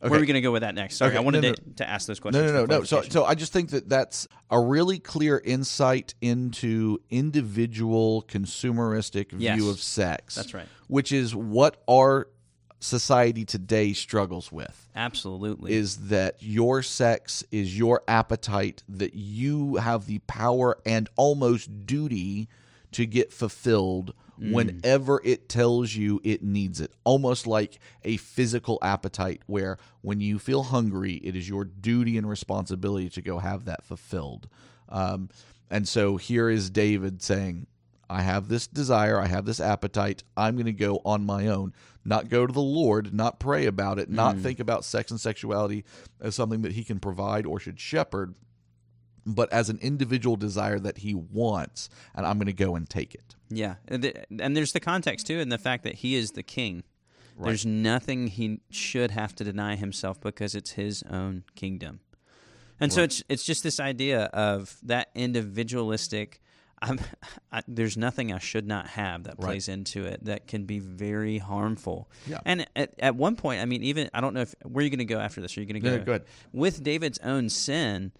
where 0.00 0.14
are 0.14 0.20
we 0.20 0.26
going 0.26 0.34
to 0.34 0.40
go 0.42 0.52
with 0.52 0.62
that 0.62 0.74
next? 0.74 0.96
Sorry, 0.96 1.10
Okay, 1.12 1.18
I 1.18 1.20
wanted 1.20 1.42
no, 1.42 1.48
no. 1.50 1.54
to, 1.54 1.62
to 1.76 1.88
ask 1.88 2.06
those 2.06 2.20
questions. 2.20 2.52
No, 2.52 2.64
no, 2.66 2.78
no. 2.78 2.84
So, 2.84 3.02
so 3.02 3.24
I 3.24 3.34
just 3.34 3.52
think 3.52 3.70
that 3.70 3.88
that's 3.88 4.26
a 4.50 4.60
really 4.60 4.98
clear 4.98 5.40
insight 5.44 6.14
into 6.20 6.98
individual 7.10 8.22
consumeristic 8.28 9.32
Yes. 9.36 9.58
view 9.58 9.70
of 9.70 9.80
sex. 9.80 10.34
That's 10.34 10.52
right. 10.54 10.66
Which 10.88 11.10
is 11.12 11.34
what 11.34 11.82
our 11.88 12.28
society 12.84 13.44
today 13.44 13.92
struggles 13.92 14.52
with. 14.52 14.88
absolutely 14.94 15.72
Is 15.72 16.08
that 16.08 16.36
your 16.40 16.82
sex 16.82 17.42
is 17.50 17.76
your 17.76 18.02
appetite 18.06 18.82
that 18.88 19.14
you 19.14 19.76
have 19.76 20.06
the 20.06 20.18
power 20.20 20.78
and 20.84 21.08
almost 21.16 21.86
duty 21.86 22.48
to 22.92 23.06
get 23.06 23.32
fulfilled 23.32 24.14
whenever 24.36 25.20
it 25.24 25.48
tells 25.48 25.94
you 25.94 26.20
it 26.24 26.42
needs 26.42 26.80
it. 26.80 26.92
Almost 27.04 27.46
like 27.46 27.78
a 28.04 28.16
physical 28.16 28.78
appetite 28.82 29.42
where 29.46 29.78
when 30.02 30.20
you 30.20 30.38
feel 30.38 30.64
hungry, 30.64 31.14
it 31.14 31.36
is 31.36 31.48
your 31.48 31.64
duty 31.64 32.18
and 32.18 32.28
responsibility 32.28 33.08
to 33.10 33.22
go 33.22 33.38
have 33.38 33.64
that 33.64 33.84
fulfilled. 33.84 34.48
Um, 34.88 35.30
and 35.70 35.88
so 35.88 36.16
here 36.16 36.50
is 36.50 36.68
David 36.68 37.22
saying, 37.22 37.66
I 38.14 38.22
have 38.22 38.46
this 38.46 38.68
desire, 38.68 39.18
I 39.18 39.26
have 39.26 39.44
this 39.44 39.58
appetite, 39.58 40.22
I'm 40.36 40.54
going 40.54 40.66
to 40.66 40.72
go 40.72 41.02
on 41.04 41.26
my 41.26 41.48
own, 41.48 41.72
not 42.04 42.28
go 42.28 42.46
to 42.46 42.52
the 42.52 42.60
Lord, 42.60 43.12
not 43.12 43.40
pray 43.40 43.66
about 43.66 43.98
it, 43.98 44.08
not 44.08 44.36
mm. 44.36 44.42
think 44.42 44.60
about 44.60 44.84
sex 44.84 45.10
and 45.10 45.20
sexuality 45.20 45.84
as 46.20 46.36
something 46.36 46.62
that 46.62 46.72
he 46.72 46.84
can 46.84 47.00
provide 47.00 47.44
or 47.44 47.58
should 47.58 47.80
shepherd, 47.80 48.36
but 49.26 49.52
as 49.52 49.68
an 49.68 49.80
individual 49.82 50.36
desire 50.36 50.78
that 50.78 50.98
he 50.98 51.12
wants, 51.12 51.88
and 52.14 52.24
I'm 52.24 52.38
going 52.38 52.46
to 52.46 52.52
go 52.52 52.76
and 52.76 52.88
take 52.88 53.16
it. 53.16 53.34
Yeah, 53.50 53.74
and, 53.88 54.24
and 54.38 54.56
there's 54.56 54.72
the 54.72 54.80
context 54.80 55.26
too, 55.26 55.40
and 55.40 55.50
the 55.50 55.58
fact 55.58 55.82
that 55.82 55.96
he 55.96 56.14
is 56.14 56.30
the 56.30 56.44
king. 56.44 56.84
There's 57.36 57.66
nothing 57.66 58.28
he 58.28 58.60
should 58.70 59.10
have 59.10 59.34
to 59.34 59.42
deny 59.42 59.74
himself 59.74 60.20
because 60.20 60.54
it's 60.54 60.70
his 60.70 61.02
own 61.10 61.42
kingdom, 61.56 61.98
and 62.78 62.92
so 62.92 63.02
it's 63.02 63.24
it's 63.28 63.42
just 63.42 63.64
this 63.64 63.80
idea 63.80 64.26
of 64.26 64.76
that 64.84 65.08
individualistic. 65.16 66.40
I'm, 66.84 67.00
I, 67.50 67.62
there's 67.66 67.96
nothing 67.96 68.32
I 68.32 68.38
should 68.38 68.66
not 68.66 68.86
have 68.88 69.24
that 69.24 69.40
plays 69.40 69.68
into 69.68 70.04
it 70.04 70.24
that 70.26 70.46
can 70.46 70.64
be 70.66 70.78
very 70.78 71.38
harmful. 71.38 72.10
Yeah. 72.26 72.40
And 72.44 72.66
at, 72.76 72.92
at 72.98 73.16
one 73.16 73.36
point, 73.36 73.62
I 73.62 73.64
mean, 73.64 73.82
even 73.82 74.10
I 74.12 74.20
don't 74.20 74.34
know 74.34 74.42
if 74.42 74.54
where 74.62 74.82
are 74.82 74.84
you 74.84 74.90
going 74.90 74.98
to 74.98 75.04
go 75.04 75.18
after 75.18 75.40
this? 75.40 75.56
Are 75.56 75.60
you 75.60 75.66
going 75.66 75.80
to 75.82 75.88
go? 75.88 75.96
No, 75.96 76.04
go 76.04 76.12
ahead. 76.12 76.24
With 76.52 76.82
David's 76.82 77.18
own 77.20 77.48
sin, 77.48 78.12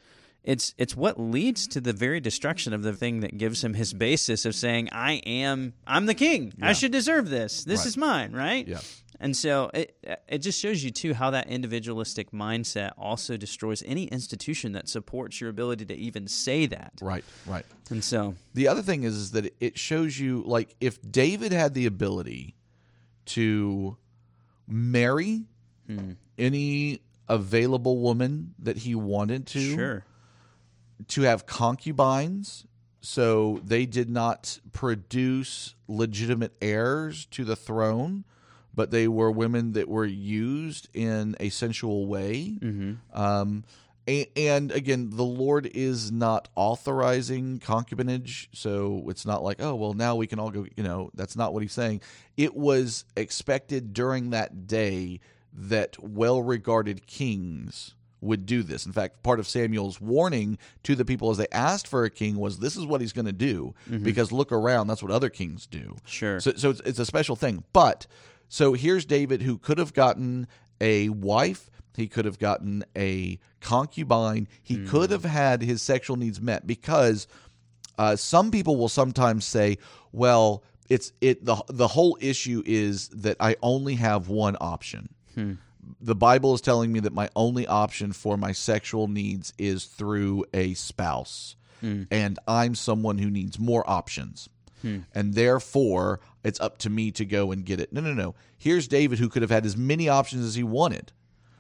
it's 0.42 0.75
it's 0.78 0.97
what 0.97 1.18
leads 1.21 1.66
to 1.68 1.80
the 1.80 1.92
very 1.92 2.21
destruction 2.21 2.73
of 2.73 2.83
the 2.83 2.92
thing 2.92 3.21
that 3.21 3.37
gives 3.38 3.62
him 3.64 3.75
his 3.75 3.92
basis 3.94 4.44
of 4.44 4.54
saying, 4.54 4.88
"I 4.92 5.14
am, 5.26 5.75
I'm 5.87 6.06
the 6.06 6.14
king. 6.14 6.52
I 6.61 6.73
should 6.75 6.92
deserve 6.92 7.30
this. 7.30 7.64
This 7.64 7.80
Right. 7.80 7.87
is 7.87 7.97
mine." 7.97 8.33
Right? 8.33 8.66
Yeah. 8.68 8.80
And 9.24 9.36
so 9.36 9.70
it 9.72 9.96
it 10.28 10.38
just 10.38 10.60
shows 10.60 10.84
you 10.84 10.90
too 10.90 11.14
how 11.14 11.30
that 11.30 11.48
individualistic 11.48 12.30
mindset 12.30 12.92
also 12.98 13.36
destroys 13.36 13.82
any 13.86 14.04
institution 14.04 14.72
that 14.72 14.88
supports 14.88 15.40
your 15.40 15.48
ability 15.48 15.86
to 15.86 15.94
even 15.94 16.28
say 16.28 16.66
that. 16.66 16.92
Right, 17.00 17.24
right. 17.46 17.64
And 17.90 18.04
so, 18.04 18.34
The 18.52 18.68
other 18.68 18.82
thing 18.82 19.04
is, 19.04 19.16
is 19.16 19.30
that 19.32 19.54
it 19.60 19.78
shows 19.78 20.18
you, 20.18 20.42
like, 20.46 20.76
if 20.80 20.98
David 21.10 21.52
had 21.52 21.72
the 21.74 21.86
ability 21.86 22.54
to 23.26 23.96
marry 24.68 25.44
hmm. 25.86 26.12
any 26.36 27.00
available 27.26 27.98
woman 27.98 28.54
that 28.58 28.76
he 28.76 28.94
wanted 28.94 29.46
to, 29.46 29.74
sure. 29.74 30.04
to 31.08 31.22
have 31.22 31.46
concubines 31.46 32.66
so 33.04 33.60
they 33.62 33.84
did 33.84 34.08
not 34.08 34.58
produce 34.72 35.74
legitimate 35.88 36.54
heirs 36.62 37.26
to 37.26 37.44
the 37.44 37.54
throne 37.54 38.24
but 38.74 38.90
they 38.90 39.06
were 39.08 39.30
women 39.30 39.72
that 39.72 39.88
were 39.88 40.04
used 40.04 40.88
in 40.94 41.36
a 41.40 41.48
sensual 41.50 42.06
way 42.06 42.58
um, 43.12 43.64
a- 44.08 44.28
and 44.36 44.70
again 44.72 45.10
the 45.10 45.22
lord 45.24 45.66
is 45.74 46.10
not 46.12 46.48
authorizing 46.56 47.58
concubinage 47.58 48.48
so 48.52 49.04
it's 49.08 49.24
not 49.24 49.42
like 49.42 49.56
oh 49.60 49.74
well 49.74 49.94
now 49.94 50.14
we 50.16 50.26
can 50.26 50.38
all 50.38 50.50
go 50.50 50.66
you 50.76 50.82
know 50.82 51.10
that's 51.14 51.36
not 51.36 51.52
what 51.54 51.62
he's 51.62 51.72
saying 51.72 52.00
it 52.36 52.54
was 52.54 53.04
expected 53.16 53.92
during 53.94 54.30
that 54.30 54.66
day 54.66 55.20
that 55.52 55.96
well 56.02 56.42
regarded 56.42 57.06
kings 57.06 57.94
would 58.20 58.46
do 58.46 58.62
this. 58.62 58.86
In 58.86 58.92
fact, 58.92 59.22
part 59.22 59.38
of 59.38 59.46
Samuel's 59.46 60.00
warning 60.00 60.56
to 60.82 60.94
the 60.94 61.04
people 61.04 61.30
as 61.30 61.36
they 61.36 61.46
asked 61.52 61.86
for 61.86 62.04
a 62.04 62.10
king 62.10 62.36
was, 62.38 62.58
"This 62.58 62.74
is 62.74 62.86
what 62.86 63.02
he's 63.02 63.12
going 63.12 63.26
to 63.26 63.32
do," 63.32 63.74
because 64.02 64.32
look 64.32 64.50
around, 64.50 64.86
that's 64.86 65.02
what 65.02 65.12
other 65.12 65.28
kings 65.28 65.66
do. 65.66 65.96
Sure. 66.06 66.40
So, 66.40 66.54
so 66.56 66.70
it's, 66.70 66.80
it's 66.86 66.98
a 66.98 67.04
special 67.04 67.36
thing. 67.36 67.64
But 67.74 68.06
so 68.54 68.75
here's 68.75 69.04
David, 69.04 69.42
who 69.42 69.58
could 69.58 69.78
have 69.78 69.92
gotten 69.92 70.46
a 70.80 71.08
wife. 71.08 71.73
He 71.96 72.06
could 72.06 72.25
have 72.25 72.38
gotten 72.38 72.84
a 72.96 73.40
concubine. 73.61 74.46
He 74.62 74.76
hmm. 74.76 74.87
could 74.87 75.11
have 75.11 75.25
had 75.25 75.61
his 75.61 75.82
sexual 75.82 76.14
needs 76.14 76.40
met 76.40 76.64
because 76.64 77.26
uh, 77.99 78.14
some 78.14 78.52
people 78.52 78.76
will 78.76 78.88
sometimes 78.88 79.44
say, 79.44 79.78
"Well, 80.12 80.62
it's 80.88 81.12
it 81.20 81.44
the 81.44 81.64
the 81.66 81.88
whole 81.88 82.16
issue 82.20 82.62
is 82.64 83.08
that 83.08 83.37
I 83.40 83.56
only 83.61 83.96
have 83.96 84.28
one 84.28 84.56
option." 84.61 85.08
Hmm. 85.34 85.54
The 86.00 86.14
Bible 86.14 86.54
is 86.54 86.61
telling 86.61 86.92
me 86.92 87.00
that 87.00 87.12
my 87.12 87.30
only 87.34 87.66
option 87.66 88.12
for 88.12 88.37
my 88.37 88.52
sexual 88.52 89.08
needs 89.08 89.52
is 89.58 89.87
through 89.87 90.44
a 90.54 90.75
spouse, 90.75 91.56
hmm. 91.80 92.04
and 92.08 92.38
I'm 92.46 92.76
someone 92.76 93.18
who 93.18 93.30
needs 93.30 93.58
more 93.58 93.82
options, 93.90 94.49
and 95.12 95.34
therefore 95.34 96.20
it's 96.44 96.60
up 96.60 96.78
to 96.78 96.90
me 96.90 97.10
to 97.12 97.24
go 97.24 97.50
and 97.50 97.64
get 97.64 97.80
it. 97.80 97.92
No, 97.92 98.00
no, 98.00 98.12
no. 98.12 98.34
Here's 98.56 98.86
David 98.86 99.18
who 99.18 99.28
could 99.28 99.42
have 99.42 99.50
had 99.50 99.66
as 99.66 99.76
many 99.76 100.08
options 100.08 100.44
as 100.44 100.54
he 100.54 100.62
wanted. 100.62 101.12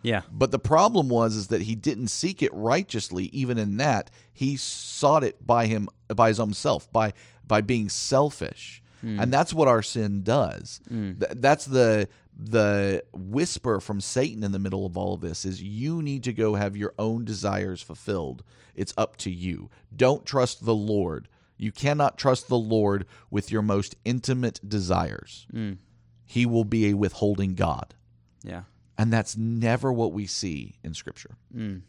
Yeah. 0.02 0.20
But 0.30 0.50
the 0.50 0.58
problem 0.58 1.08
was 1.08 1.34
is 1.34 1.46
that 1.48 1.62
he 1.62 1.74
didn't 1.74 2.08
seek 2.08 2.42
it 2.42 2.52
righteously. 2.52 3.24
Even 3.32 3.56
in 3.56 3.78
that, 3.78 4.10
he 4.32 4.56
sought 4.56 5.24
it 5.24 5.44
by 5.46 5.66
him 5.66 5.88
by 6.14 6.28
his 6.28 6.38
own 6.38 6.52
self, 6.52 6.92
by 6.92 7.14
by 7.46 7.62
being 7.62 7.88
selfish, 7.88 8.82
hmm. 9.00 9.18
and 9.18 9.32
that's 9.32 9.54
what 9.54 9.66
our 9.66 9.82
sin 9.82 10.22
does. 10.22 10.80
Hmm. 10.88 11.14
Th- 11.14 11.32
that's 11.36 11.64
the 11.64 12.08
the 12.36 13.02
whisper 13.12 13.80
from 13.80 14.00
Satan 14.00 14.42
in 14.42 14.52
the 14.52 14.58
middle 14.58 14.84
of 14.84 14.98
all 14.98 15.14
of 15.14 15.20
this 15.20 15.44
is 15.44 15.62
you 15.62 16.02
need 16.02 16.24
to 16.24 16.32
go 16.32 16.54
have 16.54 16.76
your 16.76 16.92
own 16.98 17.24
desires 17.24 17.80
fulfilled. 17.80 18.42
It's 18.74 18.92
up 18.98 19.16
to 19.18 19.30
you. 19.30 19.70
Don't 19.94 20.26
trust 20.26 20.64
the 20.64 20.74
Lord. 20.74 21.28
You 21.56 21.72
cannot 21.72 22.18
trust 22.18 22.48
the 22.48 22.58
Lord 22.58 23.06
with 23.30 23.50
your 23.52 23.62
most 23.62 23.94
intimate 24.04 24.60
desires. 24.68 25.46
Mm. 25.52 25.78
He 26.24 26.46
will 26.46 26.64
be 26.64 26.86
a 26.90 26.94
withholding 26.94 27.54
God. 27.54 27.94
Yeah. 28.42 28.62
And 28.98 29.12
that's 29.12 29.36
never 29.36 29.92
what 29.92 30.12
we 30.12 30.26
see 30.26 30.74
in 30.82 30.94
Scripture. 30.94 31.36
Mm. 31.56 31.82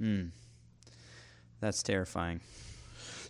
Mm. 0.00 0.30
That's 1.60 1.82
terrifying. 1.82 2.40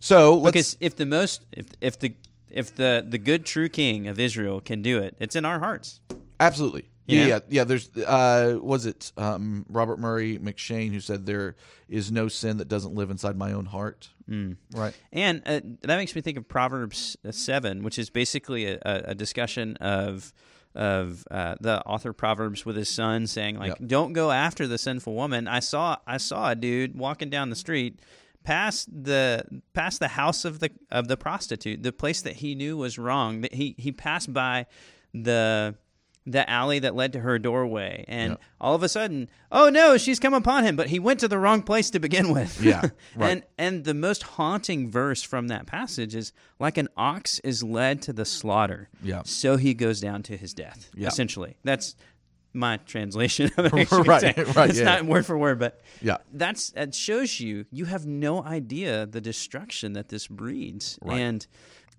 So 0.01 0.41
Because 0.41 0.77
if 0.81 0.97
the 0.97 1.07
most 1.07 1.45
if 1.53 1.67
if 1.81 1.99
the 1.99 2.15
if 2.51 2.75
the 2.77 3.05
the 3.07 3.19
good 3.19 3.45
true 3.45 3.69
king 3.69 4.07
of 4.07 4.19
Israel 4.21 4.61
can 4.61 4.83
do 4.83 4.99
it, 4.99 5.17
it's 5.19 5.35
in 5.37 5.45
our 5.45 5.59
hearts. 5.59 6.01
absolutely, 6.41 6.89
Yeah. 7.09 7.27
yeah, 7.27 7.39
yeah. 7.49 7.65
There's, 7.65 7.89
uh, 7.97 8.59
was 8.61 8.87
it 8.87 9.13
um, 9.17 9.65
Robert 9.69 9.99
Murray 9.99 10.39
M'Cheyne 10.39 10.93
who 10.93 11.01
said 11.01 11.27
there 11.27 11.57
is 11.89 12.13
no 12.13 12.29
sin 12.29 12.59
that 12.59 12.69
doesn't 12.69 12.95
live 12.95 13.11
inside 13.11 13.37
my 13.37 13.53
own 13.53 13.65
heart. 13.67 14.11
Mm. 14.31 14.57
Right. 14.75 14.95
And 15.11 15.43
uh, 15.47 15.61
that 15.83 15.97
makes 15.97 16.15
me 16.15 16.21
think 16.21 16.37
of 16.37 16.47
Proverbs 16.47 17.17
uh, 17.27 17.33
seven, 17.33 17.83
which 17.83 17.99
is 17.99 18.11
basically 18.11 18.67
a, 18.67 18.79
a 18.83 19.03
a 19.09 19.15
discussion 19.15 19.77
of 19.77 20.33
of 20.75 21.25
uh, 21.31 21.57
the 21.61 21.83
author 21.87 22.13
Proverbs 22.13 22.67
with 22.67 22.77
his 22.77 22.91
son 22.91 23.27
saying 23.27 23.59
like, 23.59 23.71
Yep. 23.81 23.89
"Don't 23.89 24.13
go 24.13 24.31
after 24.31 24.67
the 24.67 24.77
sinful 24.77 25.15
woman." 25.15 25.49
I 25.49 25.61
saw 25.61 25.97
I 26.07 26.19
saw 26.19 26.51
a 26.51 26.55
dude 26.55 26.97
walking 26.97 27.31
down 27.31 27.49
the 27.49 27.57
street 27.57 28.01
past 28.45 28.89
the 28.91 29.45
past 29.73 29.99
the 29.99 30.09
house 30.09 30.45
of 30.45 30.61
the 30.61 30.71
of 30.91 31.09
the 31.09 31.17
prostitute, 31.17 31.83
the 31.83 31.93
place 31.93 32.21
that 32.23 32.37
he 32.37 32.55
knew 32.55 32.77
was 32.77 32.99
wrong. 32.99 33.41
That 33.41 33.55
he 33.55 33.75
he 33.79 33.93
passed 33.93 34.33
by 34.33 34.67
the 35.15 35.75
the 36.31 36.49
alley 36.49 36.79
that 36.81 36.95
led 36.95 37.13
to 37.15 37.21
her 37.21 37.39
doorway, 37.39 38.05
and 38.07 38.33
Yeah. 38.33 38.37
all 38.61 38.75
of 38.75 38.83
a 38.83 38.89
sudden, 38.89 39.29
oh 39.51 39.71
no, 39.71 39.97
she's 39.97 40.21
come 40.21 40.35
upon 40.35 40.65
him, 40.65 40.77
but 40.77 40.89
he 40.89 40.99
went 40.99 41.21
to 41.21 41.29
the 41.29 41.39
wrong 41.39 41.63
place 41.63 41.91
to 41.91 41.99
begin 41.99 42.33
with. 42.33 42.63
Yeah, 42.63 42.91
right. 43.17 43.31
and 43.31 43.43
and 43.57 43.85
the 43.85 43.95
most 43.95 44.23
haunting 44.23 44.91
verse 44.91 45.23
from 45.23 45.49
that 45.49 45.67
passage 45.67 46.15
is 46.15 46.33
like 46.59 46.77
an 46.77 46.89
ox 46.97 47.39
is 47.45 47.63
led 47.63 48.03
to 48.03 48.13
the 48.13 48.25
slaughter, 48.25 48.89
Yeah. 49.03 49.23
so 49.25 49.57
he 49.57 49.73
goes 49.75 50.01
down 50.01 50.23
to 50.25 50.37
his 50.37 50.53
death. 50.55 50.91
Yeah. 50.95 51.09
Essentially, 51.09 51.57
that's 51.65 51.97
my 52.55 52.79
translation 52.79 53.51
of 53.57 53.67
it. 53.75 53.91
Right, 53.93 54.57
right, 54.57 54.71
It's 54.71 54.79
yeah. 54.79 54.85
not 54.85 55.05
word 55.05 55.27
for 55.27 55.37
word, 55.39 55.59
but 55.59 55.81
Yeah. 56.03 56.17
that's 56.33 56.71
that 56.71 56.95
shows 56.95 57.41
you 57.41 57.67
you 57.71 57.85
have 57.85 58.07
no 58.07 58.43
idea 58.43 59.07
the 59.07 59.21
destruction 59.21 59.93
that 59.93 60.09
this 60.09 60.27
breeds 60.27 60.99
Right. 61.03 61.21
and 61.21 61.47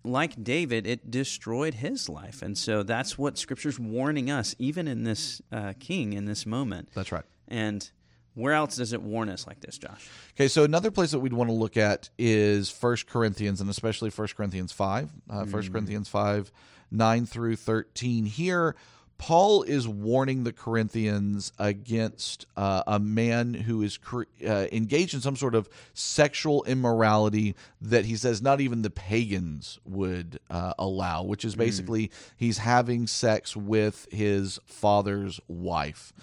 like 0.03 0.41
david 0.43 0.87
it 0.87 1.11
destroyed 1.11 1.73
his 1.75 2.07
life 2.09 2.41
and 2.41 2.57
so 2.57 2.83
that's 2.83 3.17
what 3.17 3.37
scripture's 3.37 3.79
warning 3.79 4.29
us 4.31 4.55
even 4.59 4.87
in 4.87 5.03
this 5.03 5.41
uh, 5.51 5.73
king 5.79 6.13
in 6.13 6.25
this 6.25 6.45
moment 6.45 6.89
That's 6.95 7.11
right. 7.11 7.25
and 7.47 7.89
where 8.33 8.53
else 8.53 8.77
does 8.77 8.93
it 8.93 9.01
warn 9.01 9.27
us 9.29 9.45
like 9.45 9.59
this 9.59 9.77
josh 9.77 10.07
Okay, 10.35 10.47
so 10.47 10.63
another 10.63 10.89
place 10.89 11.11
that 11.11 11.19
we'd 11.19 11.33
want 11.33 11.49
to 11.49 11.53
look 11.53 11.75
at 11.75 12.09
is 12.17 12.69
First 12.71 13.07
Corinthians, 13.07 13.59
and 13.59 13.69
especially 13.69 14.09
First 14.09 14.37
Corinthians 14.37 14.71
5. 14.71 15.09
Uh, 15.29 15.43
1 15.43 15.69
Corinthians 15.69 16.07
5, 16.07 16.49
9 16.91 17.25
through 17.25 17.57
13. 17.57 18.23
Here, 18.23 18.73
Paul 19.19 19.63
is 19.63 19.87
warning 19.87 20.45
the 20.45 20.53
Corinthians 20.53 21.51
against 21.59 22.47
uh, 22.55 22.83
a 22.87 22.99
man 22.99 23.53
who 23.53 23.83
is 23.83 23.97
cre- 23.97 24.23
uh, 24.43 24.65
engaged 24.71 25.13
in 25.13 25.19
some 25.19 25.35
sort 25.35 25.53
of 25.53 25.69
sexual 25.93 26.63
immorality 26.63 27.53
that 27.81 28.05
he 28.05 28.15
says 28.15 28.41
not 28.41 28.61
even 28.61 28.81
the 28.81 28.89
pagans 28.89 29.77
would 29.85 30.39
uh, 30.49 30.73
allow, 30.79 31.21
which 31.21 31.43
is 31.43 31.53
basically 31.55 32.09
he's 32.37 32.59
having 32.59 33.05
sex 33.07 33.55
with 33.55 34.07
his 34.09 34.57
father's 34.65 35.39
wife. 35.49 36.13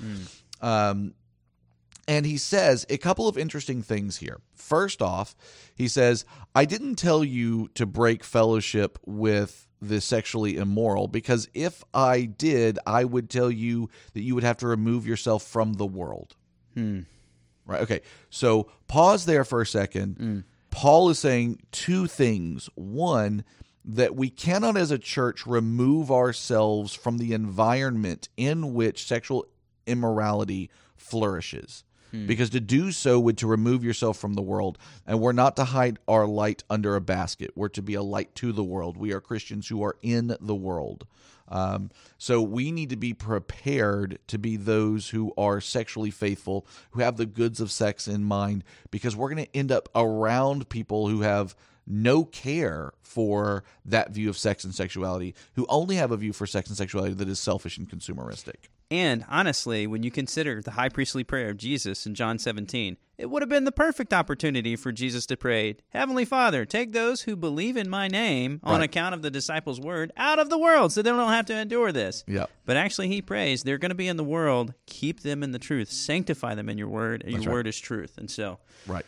Um, 0.62 1.14
and 2.08 2.24
he 2.24 2.38
says 2.38 2.86
a 2.88 2.96
couple 2.96 3.28
of 3.28 3.36
interesting 3.36 3.82
things 3.82 4.16
here. 4.16 4.40
First 4.54 5.02
off, 5.02 5.36
he 5.74 5.86
says, 5.86 6.24
I 6.54 6.64
didn't 6.64 6.96
tell 6.96 7.22
you 7.22 7.68
to 7.74 7.84
break 7.84 8.24
fellowship 8.24 8.98
with 9.04 9.65
the 9.80 10.00
sexually 10.00 10.56
immoral 10.56 11.08
because 11.08 11.48
if 11.54 11.84
I 11.92 12.22
did, 12.22 12.78
I 12.86 13.04
would 13.04 13.28
tell 13.28 13.50
you 13.50 13.90
that 14.14 14.22
you 14.22 14.34
would 14.34 14.44
have 14.44 14.56
to 14.58 14.66
remove 14.66 15.06
yourself 15.06 15.42
from 15.42 15.74
the 15.74 15.86
world. 15.86 16.34
Hmm. 16.74 17.00
Right. 17.66 17.82
Okay. 17.82 18.00
So 18.30 18.70
pause 18.86 19.26
there 19.26 19.44
for 19.44 19.60
a 19.60 19.66
second. 19.66 20.16
Hmm. 20.16 20.38
Paul 20.70 21.10
is 21.10 21.18
saying 21.18 21.60
two 21.72 22.06
things. 22.06 22.68
One, 22.74 23.44
that 23.86 24.16
we 24.16 24.28
cannot 24.28 24.76
as 24.76 24.90
a 24.90 24.98
church 24.98 25.46
remove 25.46 26.10
ourselves 26.10 26.92
from 26.92 27.18
the 27.18 27.32
environment 27.32 28.28
in 28.36 28.74
which 28.74 29.06
sexual 29.06 29.46
immorality 29.86 30.70
flourishes. 30.96 31.84
Because 32.26 32.50
to 32.50 32.60
do 32.60 32.92
so 32.92 33.18
would 33.20 33.38
to 33.38 33.46
remove 33.46 33.84
yourself 33.84 34.18
from 34.18 34.34
the 34.34 34.42
world. 34.42 34.78
And 35.06 35.20
we're 35.20 35.32
not 35.32 35.56
to 35.56 35.64
hide 35.64 35.98
our 36.08 36.26
light 36.26 36.64
under 36.70 36.96
a 36.96 37.00
basket. 37.00 37.50
We're 37.54 37.68
to 37.70 37.82
be 37.82 37.94
a 37.94 38.02
light 38.02 38.34
to 38.36 38.52
the 38.52 38.64
world. 38.64 38.96
We 38.96 39.12
are 39.12 39.20
Christians 39.20 39.68
who 39.68 39.82
are 39.82 39.96
in 40.02 40.36
the 40.40 40.54
world. 40.54 41.06
Um, 41.48 41.90
so 42.18 42.42
we 42.42 42.72
need 42.72 42.90
to 42.90 42.96
be 42.96 43.14
prepared 43.14 44.18
to 44.26 44.38
be 44.38 44.56
those 44.56 45.10
who 45.10 45.32
are 45.38 45.60
sexually 45.60 46.10
faithful, 46.10 46.66
who 46.90 47.00
have 47.00 47.16
the 47.16 47.26
goods 47.26 47.60
of 47.60 47.70
sex 47.70 48.08
in 48.08 48.24
mind, 48.24 48.64
because 48.90 49.14
we're 49.14 49.32
going 49.32 49.44
to 49.44 49.56
end 49.56 49.70
up 49.70 49.88
around 49.94 50.68
people 50.68 51.08
who 51.08 51.20
have 51.20 51.54
no 51.86 52.24
care 52.24 52.92
for 53.00 53.62
that 53.84 54.10
view 54.10 54.28
of 54.28 54.36
sex 54.36 54.64
and 54.64 54.74
sexuality, 54.74 55.34
who 55.54 55.66
only 55.68 55.96
have 55.96 56.10
a 56.10 56.16
view 56.16 56.32
for 56.32 56.46
sex 56.46 56.68
and 56.68 56.76
sexuality 56.76 57.14
that 57.14 57.28
is 57.28 57.38
selfish 57.38 57.78
and 57.78 57.88
consumeristic. 57.88 58.68
And 58.90 59.24
honestly 59.28 59.86
when 59.86 60.02
you 60.02 60.10
consider 60.10 60.62
the 60.62 60.72
high 60.72 60.88
priestly 60.88 61.24
prayer 61.24 61.50
of 61.50 61.56
jesus 61.56 62.06
in 62.06 62.14
john 62.14 62.38
17 62.38 62.96
it 63.18 63.30
would 63.30 63.42
have 63.42 63.48
been 63.48 63.64
the 63.64 63.72
perfect 63.72 64.12
opportunity 64.12 64.76
for 64.76 64.92
jesus 64.92 65.26
to 65.26 65.36
pray 65.36 65.76
heavenly 65.88 66.24
father 66.24 66.64
take 66.64 66.92
those 66.92 67.22
who 67.22 67.34
believe 67.34 67.76
in 67.76 67.88
my 67.90 68.06
name 68.06 68.60
on 68.62 68.76
Right. 68.80 68.84
account 68.84 69.14
of 69.14 69.22
the 69.22 69.30
disciples 69.30 69.80
word 69.80 70.12
out 70.16 70.38
of 70.38 70.50
the 70.50 70.58
world 70.58 70.92
so 70.92 71.02
they 71.02 71.10
don't 71.10 71.28
have 71.32 71.46
to 71.46 71.54
endure 71.56 71.90
this 71.92 72.22
Yeah. 72.28 72.46
But 72.64 72.76
actually, 72.76 73.08
he 73.08 73.22
prays, 73.22 73.62
they're 73.62 73.78
going 73.78 73.90
to 73.90 73.94
be 73.94 74.08
in 74.08 74.16
the 74.16 74.24
world. 74.24 74.74
Keep 74.86 75.20
them 75.20 75.44
in 75.44 75.52
the 75.52 75.58
truth. 75.60 75.88
Sanctify 75.90 76.56
them 76.56 76.68
in 76.68 76.76
your 76.78 76.88
word. 76.88 77.22
and 77.22 77.30
Your 77.32 77.40
right. 77.42 77.48
word 77.52 77.66
is 77.68 77.78
truth. 77.78 78.18
And 78.18 78.28
so, 78.28 78.58
Right. 78.88 79.06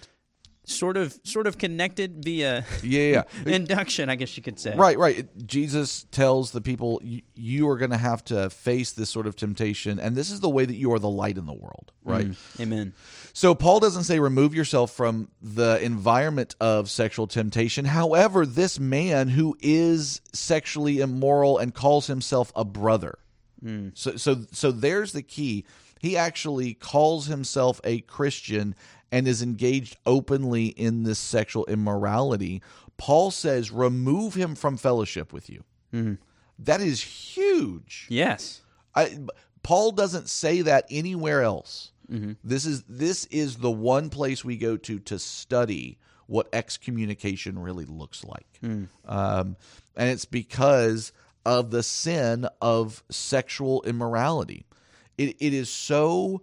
Sort 0.68 0.96
of, 0.96 1.18
sort 1.24 1.46
of 1.46 1.58
connected 1.58 2.24
via 2.24 2.64
Yeah, 2.82 3.00
yeah. 3.00 3.22
induction, 3.46 4.08
I 4.08 4.16
guess 4.16 4.36
you 4.36 4.42
could 4.42 4.58
say. 4.58 4.74
Right, 4.76 4.98
right. 4.98 5.26
Jesus 5.46 6.06
tells 6.10 6.50
the 6.52 6.60
people 6.60 7.00
you, 7.02 7.22
you 7.34 7.68
are 7.68 7.76
going 7.76 7.90
to 7.90 7.96
have 7.96 8.24
to 8.26 8.50
face 8.50 8.92
this 8.92 9.10
sort 9.10 9.26
of 9.26 9.36
temptation, 9.36 9.98
and 9.98 10.14
this 10.16 10.30
is 10.30 10.40
the 10.40 10.48
way 10.48 10.64
that 10.64 10.74
you 10.74 10.92
are 10.92 10.98
the 10.98 11.08
light 11.08 11.38
in 11.38 11.46
the 11.46 11.52
world, 11.52 11.92
mm, 12.06 12.12
right? 12.12 12.36
Amen. 12.60 12.92
So 13.32 13.54
Paul 13.54 13.80
doesn't 13.80 14.04
say 14.04 14.18
remove 14.18 14.54
yourself 14.54 14.90
from 14.90 15.30
the 15.40 15.80
environment 15.82 16.56
of 16.60 16.90
sexual 16.90 17.26
temptation. 17.26 17.84
However, 17.84 18.44
this 18.44 18.78
man 18.80 19.28
who 19.28 19.56
is 19.60 20.20
sexually 20.32 21.00
immoral 21.00 21.58
and 21.58 21.74
calls 21.74 22.06
himself 22.08 22.52
a 22.56 22.64
brother. 22.64 23.18
Mm. 23.64 23.96
So 23.96 24.16
so 24.16 24.44
so 24.52 24.72
there's 24.72 25.12
the 25.12 25.22
key. 25.22 25.64
He 26.00 26.16
actually 26.16 26.74
calls 26.74 27.26
himself 27.26 27.80
a 27.82 28.00
Christian 28.02 28.74
and 29.10 29.26
is 29.26 29.42
engaged 29.42 29.96
openly 30.06 30.66
in 30.66 31.02
this 31.02 31.18
sexual 31.18 31.64
immorality. 31.66 32.62
Paul 32.96 33.30
says 33.30 33.70
remove 33.70 34.34
him 34.34 34.54
from 34.54 34.76
fellowship 34.76 35.32
with 35.32 35.48
you. 35.48 35.64
Mm-hmm. 35.94 36.14
That 36.60 36.80
is 36.80 37.02
huge. 37.02 38.06
Yes. 38.10 38.62
I, 38.94 39.18
Paul 39.62 39.92
doesn't 39.92 40.28
say 40.28 40.62
that 40.62 40.86
anywhere 40.90 41.42
else. 41.42 41.92
Mm-hmm. 42.10 42.32
This 42.42 42.64
is 42.64 42.84
this 42.88 43.26
is 43.26 43.56
the 43.56 43.70
one 43.70 44.08
place 44.08 44.44
we 44.44 44.56
go 44.56 44.76
to 44.78 44.98
to 45.00 45.18
study 45.18 45.98
what 46.26 46.48
excommunication 46.52 47.58
really 47.58 47.84
looks 47.86 48.24
like, 48.24 48.58
hmm. 48.60 48.84
um, 49.06 49.56
and 49.96 50.10
it's 50.10 50.26
because 50.26 51.12
of 51.46 51.70
the 51.70 51.82
sin 51.82 52.46
of 52.60 53.02
sexual 53.10 53.82
immorality. 53.84 54.66
It, 55.16 55.36
it 55.40 55.54
is 55.54 55.70
so 55.70 56.42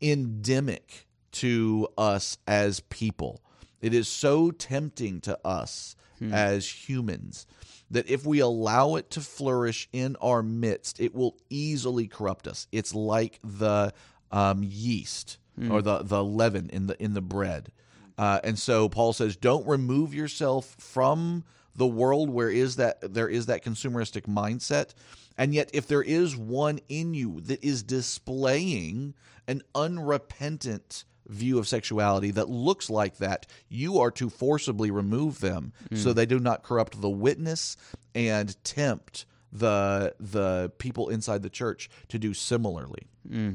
endemic 0.00 1.07
to 1.40 1.88
us 1.96 2.38
as 2.46 2.80
people. 2.80 3.42
It 3.80 3.94
is 3.94 4.08
so 4.08 4.50
tempting 4.50 5.20
to 5.22 5.38
us 5.44 5.94
as 6.32 6.88
humans 6.88 7.46
that 7.90 8.10
if 8.10 8.26
we 8.26 8.40
allow 8.40 8.96
it 8.96 9.08
to 9.10 9.20
flourish 9.20 9.88
in 9.92 10.16
our 10.20 10.42
midst, 10.42 11.00
it 11.00 11.14
will 11.14 11.36
easily 11.48 12.08
corrupt 12.08 12.48
us. 12.48 12.66
It's 12.72 12.92
like 12.92 13.38
the 13.44 13.92
um, 14.32 14.62
yeast 14.64 15.38
or 15.70 15.80
the 15.82 16.02
the 16.02 16.22
leaven 16.22 16.70
in 16.70 16.86
the 16.88 17.02
in 17.02 17.14
the 17.14 17.20
bread. 17.20 17.70
Uh, 18.16 18.40
and 18.42 18.58
so 18.58 18.88
Paul 18.88 19.12
says, 19.12 19.36
don't 19.36 19.66
remove 19.66 20.12
yourself 20.12 20.74
from 20.78 21.44
the 21.76 21.86
world 21.86 22.30
where 22.30 22.50
is 22.50 22.76
that 22.76 23.14
there 23.14 23.28
is 23.28 23.46
that 23.46 23.64
consumeristic 23.64 24.22
mindset. 24.26 24.94
And 25.36 25.54
yet, 25.54 25.70
if 25.72 25.86
there 25.86 26.02
is 26.02 26.36
one 26.36 26.80
in 26.88 27.14
you 27.14 27.40
that 27.42 27.62
is 27.62 27.84
displaying 27.84 29.14
an 29.46 29.62
unrepentant 29.74 31.04
view 31.28 31.58
of 31.58 31.68
sexuality 31.68 32.30
that 32.32 32.48
looks 32.48 32.90
like 32.90 33.18
that, 33.18 33.46
you 33.68 33.98
are 33.98 34.10
to 34.12 34.30
forcibly 34.30 34.90
remove 34.90 35.40
them 35.40 35.72
hmm. 35.88 35.96
so 35.96 36.12
they 36.12 36.26
do 36.26 36.38
not 36.38 36.62
corrupt 36.62 37.00
the 37.00 37.10
witness 37.10 37.76
and 38.14 38.62
tempt 38.64 39.26
the 39.52 40.14
the 40.20 40.70
people 40.78 41.08
inside 41.08 41.42
the 41.42 41.50
church 41.50 41.88
to 42.08 42.18
do 42.18 42.34
similarly. 42.34 43.06
Hmm. 43.28 43.52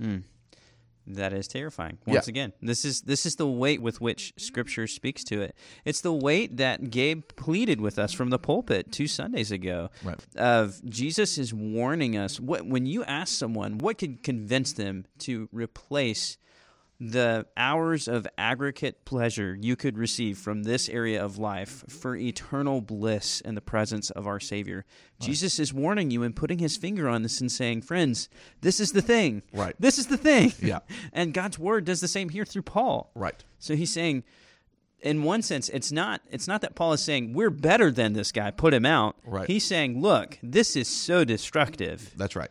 Hmm. 0.00 0.18
That 1.06 1.32
is 1.32 1.48
terrifying. 1.48 1.98
Once 2.06 2.26
Yeah. 2.26 2.30
again, 2.30 2.52
this 2.62 2.84
is 2.84 3.02
this 3.02 3.26
is 3.26 3.36
the 3.36 3.46
weight 3.46 3.82
with 3.82 4.00
which 4.00 4.32
Scripture 4.36 4.86
speaks 4.86 5.24
to 5.24 5.40
it. 5.40 5.56
It's 5.84 6.02
the 6.02 6.12
weight 6.12 6.58
that 6.58 6.90
Gabe 6.90 7.22
pleaded 7.36 7.80
with 7.80 7.98
us 7.98 8.12
from 8.12 8.30
the 8.30 8.38
pulpit 8.38 8.92
two 8.92 9.06
Sundays 9.06 9.50
ago. 9.50 9.90
Right. 10.04 10.18
Of 10.36 10.84
Jesus 10.84 11.38
is 11.38 11.52
warning 11.52 12.16
us. 12.16 12.38
What 12.38 12.66
when 12.66 12.86
you 12.86 13.02
ask 13.04 13.34
someone 13.34 13.78
what 13.78 13.98
could 13.98 14.22
convince 14.22 14.72
them 14.72 15.06
to 15.20 15.48
replace 15.52 16.36
the 17.00 17.46
hours 17.56 18.06
of 18.06 18.28
aggregate 18.36 19.06
pleasure 19.06 19.56
you 19.58 19.74
could 19.74 19.96
receive 19.96 20.36
from 20.36 20.64
this 20.64 20.86
area 20.90 21.24
of 21.24 21.38
life 21.38 21.82
for 21.88 22.14
eternal 22.14 22.82
bliss 22.82 23.40
in 23.40 23.54
the 23.54 23.62
presence 23.62 24.10
of 24.10 24.26
our 24.26 24.38
Savior. 24.38 24.84
Jesus 25.18 25.58
is 25.58 25.72
warning 25.72 26.10
you 26.10 26.22
and 26.22 26.36
putting 26.36 26.58
his 26.58 26.76
finger 26.76 27.08
on 27.08 27.22
this 27.22 27.40
and 27.40 27.50
saying, 27.50 27.82
Friends, 27.82 28.28
this 28.60 28.80
is 28.80 28.92
the 28.92 29.02
thing. 29.02 29.42
Right. 29.52 29.74
This 29.78 29.98
is 29.98 30.08
the 30.08 30.18
thing. 30.18 30.52
Yeah. 30.60 30.80
and 31.12 31.32
God's 31.32 31.58
word 31.58 31.86
does 31.86 32.00
the 32.00 32.08
same 32.08 32.28
here 32.28 32.44
through 32.44 32.62
Paul. 32.62 33.10
Right. 33.14 33.42
So 33.58 33.74
he's 33.74 33.92
saying, 33.92 34.24
in 35.00 35.22
one 35.22 35.40
sense, 35.40 35.70
it's 35.70 35.90
not 35.90 36.20
it's 36.30 36.46
not 36.46 36.60
that 36.60 36.74
Paul 36.74 36.92
is 36.92 37.02
saying 37.02 37.32
we're 37.32 37.50
better 37.50 37.90
than 37.90 38.12
this 38.12 38.30
guy, 38.30 38.50
put 38.50 38.74
him 38.74 38.84
out. 38.84 39.16
Right. 39.24 39.46
He's 39.46 39.64
saying, 39.64 40.02
look, 40.02 40.38
this 40.42 40.76
is 40.76 40.88
so 40.88 41.24
destructive. 41.24 42.12
That's 42.16 42.36
right. 42.36 42.50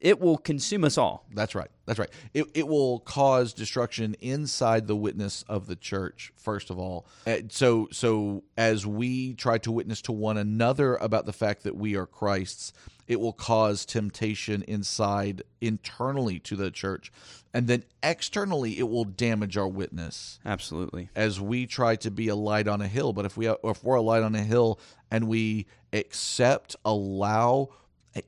It 0.00 0.20
will 0.20 0.36
consume 0.36 0.84
us 0.84 0.98
all. 0.98 1.24
That's 1.34 1.54
right. 1.54 1.70
That's 1.86 1.98
right. 1.98 2.10
It, 2.34 2.46
it 2.54 2.66
will 2.66 3.00
cause 3.00 3.52
destruction 3.52 4.16
inside 4.20 4.86
the 4.86 4.96
witness 4.96 5.44
of 5.48 5.66
the 5.66 5.76
church. 5.76 6.32
First 6.36 6.70
of 6.70 6.78
all, 6.78 7.06
Uh, 7.26 7.38
so 7.48 7.88
so 7.92 8.42
as 8.56 8.86
we 8.86 9.34
try 9.34 9.58
to 9.58 9.70
witness 9.70 10.02
to 10.02 10.12
one 10.12 10.36
another 10.36 10.96
about 10.96 11.26
the 11.26 11.32
fact 11.32 11.62
that 11.62 11.76
we 11.76 11.94
are 11.96 12.06
Christ's, 12.06 12.72
it 13.06 13.20
will 13.20 13.32
cause 13.32 13.84
temptation 13.84 14.62
inside 14.62 15.42
internally 15.60 16.40
to 16.40 16.56
the 16.56 16.72
church, 16.72 17.12
and 17.54 17.68
then 17.68 17.84
externally 18.02 18.80
it 18.80 18.88
will 18.88 19.04
damage 19.04 19.56
our 19.56 19.68
witness 19.68 20.40
Absolutely. 20.44 21.08
as 21.14 21.40
we 21.40 21.66
try 21.66 21.94
to 21.96 22.10
be 22.10 22.26
a 22.26 22.34
light 22.34 22.66
on 22.66 22.80
a 22.82 22.88
hill. 22.88 23.12
But 23.12 23.24
if 23.24 23.36
we 23.36 23.46
if 23.48 23.84
we're 23.84 23.94
a 23.94 24.02
light 24.02 24.24
on 24.24 24.34
a 24.34 24.42
hill 24.42 24.80
and 25.12 25.28
we 25.28 25.66
accept, 25.92 26.74
allow, 26.84 27.68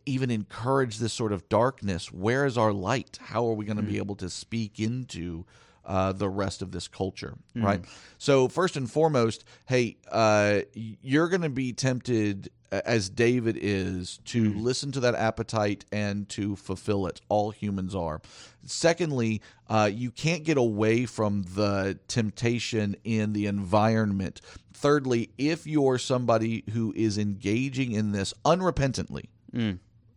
even 0.06 0.30
encourage 0.30 0.98
this 0.98 1.12
sort 1.12 1.32
of 1.32 1.48
darkness, 1.48 2.12
where 2.12 2.44
is 2.46 2.58
our 2.58 2.72
light? 2.72 3.18
How 3.20 3.46
are 3.46 3.54
we 3.54 3.64
going 3.64 3.76
to 3.78 3.82
be 3.82 3.98
able 3.98 4.16
to 4.16 4.28
speak 4.30 4.78
into? 4.80 5.44
Uh, 5.84 6.12
the 6.12 6.28
rest 6.28 6.60
of 6.60 6.70
this 6.70 6.86
culture, 6.86 7.32
right? 7.54 7.82
So 8.18 8.46
first 8.46 8.76
and 8.76 8.90
foremost, 8.90 9.44
hey, 9.64 9.96
uh, 10.12 10.60
you're 10.74 11.28
going 11.30 11.40
to 11.40 11.48
be 11.48 11.72
tempted, 11.72 12.50
as 12.70 13.08
David 13.08 13.56
is, 13.58 14.18
to 14.26 14.52
listen 14.52 14.92
to 14.92 15.00
that 15.00 15.14
appetite 15.14 15.86
and 15.90 16.28
to 16.28 16.56
fulfill 16.56 17.06
it. 17.06 17.22
All 17.30 17.52
humans 17.52 17.94
are. 17.94 18.20
Secondly, 18.66 19.40
uh, 19.70 19.88
you 19.90 20.10
can't 20.10 20.44
get 20.44 20.58
away 20.58 21.06
from 21.06 21.44
the 21.54 21.98
temptation 22.06 22.94
in 23.04 23.32
the 23.32 23.46
environment. 23.46 24.42
Thirdly, 24.74 25.30
if 25.38 25.66
you're 25.66 25.96
somebody 25.96 26.64
who 26.74 26.92
is 26.94 27.16
engaging 27.16 27.92
in 27.92 28.12
this 28.12 28.34
unrepentantly, 28.44 29.24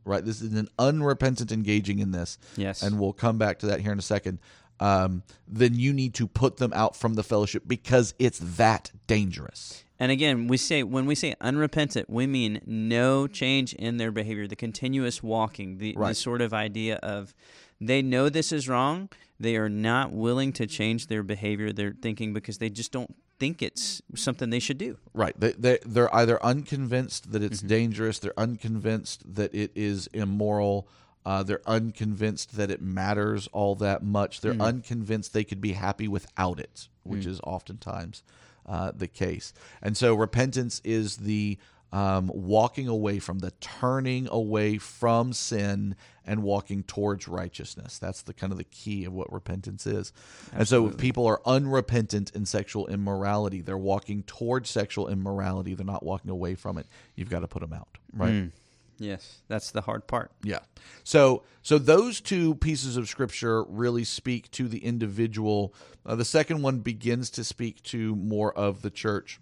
right? 0.05 0.23
This 0.23 0.41
is 0.41 0.53
an 0.53 0.67
unrepentant 0.79 1.51
engaging 1.51 1.99
in 1.99 2.11
this. 2.11 2.37
Yes. 2.55 2.81
And 2.81 2.99
we'll 2.99 3.13
come 3.13 3.37
back 3.37 3.59
to 3.59 3.67
that 3.67 3.81
here 3.81 3.91
in 3.91 3.99
a 3.99 4.03
second. 4.03 4.39
Um, 4.79 5.21
then 5.47 5.75
you 5.75 5.93
need 5.93 6.15
to 6.15 6.27
put 6.27 6.57
them 6.57 6.73
out 6.73 6.95
from 6.95 7.13
the 7.13 7.23
fellowship 7.23 7.63
because 7.67 8.15
it's 8.17 8.39
that 8.57 8.91
dangerous. 9.05 9.83
And 9.99 10.11
again, 10.11 10.47
we 10.47 10.57
say 10.57 10.81
when 10.81 11.05
we 11.05 11.13
say 11.13 11.35
unrepentant, 11.39 12.09
we 12.09 12.25
mean 12.25 12.61
no 12.65 13.27
change 13.27 13.75
in 13.75 13.97
their 13.97 14.11
behavior, 14.11 14.47
the 14.47 14.55
continuous 14.55 15.21
walking, 15.21 15.77
the, 15.77 15.95
the 15.95 16.15
sort 16.15 16.41
of 16.41 16.55
idea 16.55 16.95
of 17.03 17.35
they 17.79 18.01
know 18.01 18.27
this 18.27 18.51
is 18.51 18.67
wrong, 18.67 19.09
they 19.39 19.55
are 19.57 19.69
not 19.69 20.11
willing 20.11 20.53
to 20.53 20.65
change 20.65 21.05
their 21.05 21.21
behavior, 21.21 21.71
their 21.71 21.93
thinking 22.01 22.33
because 22.33 22.57
they 22.57 22.71
just 22.71 22.91
don't 22.91 23.15
think 23.41 23.61
it's 23.63 24.01
something 24.15 24.49
they 24.51 24.59
should 24.67 24.77
do. 24.77 24.91
Right. 25.23 25.35
They, 25.43 25.53
they, 25.63 25.79
they're 25.93 26.13
either 26.21 26.37
unconvinced 26.51 27.31
that 27.31 27.41
Mm-hmm. 27.41 27.51
it's 27.53 27.61
dangerous, 27.77 28.19
they're 28.19 28.39
unconvinced 28.47 29.19
that 29.35 29.51
it 29.63 29.71
is 29.75 30.07
immoral, 30.13 30.87
uh, 31.25 31.41
they're 31.47 31.67
unconvinced 31.67 32.55
that 32.57 32.69
it 32.75 32.81
matters 32.81 33.47
all 33.51 33.73
that 33.87 34.03
much, 34.03 34.41
they're 34.41 34.53
Mm-hmm. 34.53 34.61
unconvinced 34.71 35.33
they 35.33 35.43
could 35.43 35.61
be 35.69 35.73
happy 35.73 36.07
without 36.07 36.59
it, 36.67 36.87
which 37.03 37.25
Mm. 37.25 37.31
is 37.33 37.39
oftentimes 37.55 38.23
uh, 38.67 38.91
the 39.03 39.07
case. 39.07 39.53
And 39.81 39.97
so 39.97 40.13
repentance 40.13 40.75
is 40.83 41.17
the 41.17 41.57
um, 41.91 42.31
walking 42.33 42.87
away 42.87 43.19
from, 43.19 43.39
the 43.39 43.51
turning 43.59 44.27
away 44.29 44.77
from 44.77 45.33
sin 45.33 45.95
and 46.25 46.43
walking 46.43 46.83
towards 46.83 47.27
righteousness. 47.27 47.97
That's 47.97 48.21
the 48.21 48.33
kind 48.33 48.51
of 48.51 48.57
the 48.57 48.63
key 48.63 49.05
of 49.05 49.13
what 49.13 49.31
repentance 49.33 49.85
is. 49.85 50.13
And 50.53 50.67
so 50.67 50.87
if 50.87 50.97
people 50.97 51.27
are 51.27 51.41
unrepentant 51.45 52.31
in 52.31 52.45
sexual 52.45 52.87
immorality. 52.87 53.61
They're 53.61 53.77
walking 53.77 54.23
towards 54.23 54.69
sexual 54.69 55.07
immorality. 55.07 55.73
They're 55.73 55.85
not 55.85 56.03
walking 56.03 56.31
away 56.31 56.55
from 56.55 56.77
it. 56.77 56.87
You've 57.15 57.29
got 57.29 57.39
to 57.39 57.47
put 57.47 57.61
them 57.61 57.73
out, 57.73 57.97
right? 58.13 58.51
Yes, 58.99 59.41
that's 59.47 59.71
the 59.71 59.81
hard 59.81 60.05
part. 60.05 60.31
Yeah. 60.43 60.59
So 61.03 61.43
so 61.63 61.79
those 61.79 62.21
two 62.21 62.53
pieces 62.55 62.97
of 62.97 63.09
scripture 63.09 63.63
really 63.63 64.03
speak 64.03 64.51
to 64.51 64.67
the 64.67 64.85
individual. 64.85 65.73
Uh, 66.05 66.15
the 66.15 66.25
second 66.25 66.61
one 66.61 66.79
begins 66.79 67.31
to 67.31 67.43
speak 67.43 67.81
to 67.83 68.15
more 68.15 68.53
of 68.53 68.83
the 68.83 68.91
church. 68.91 69.39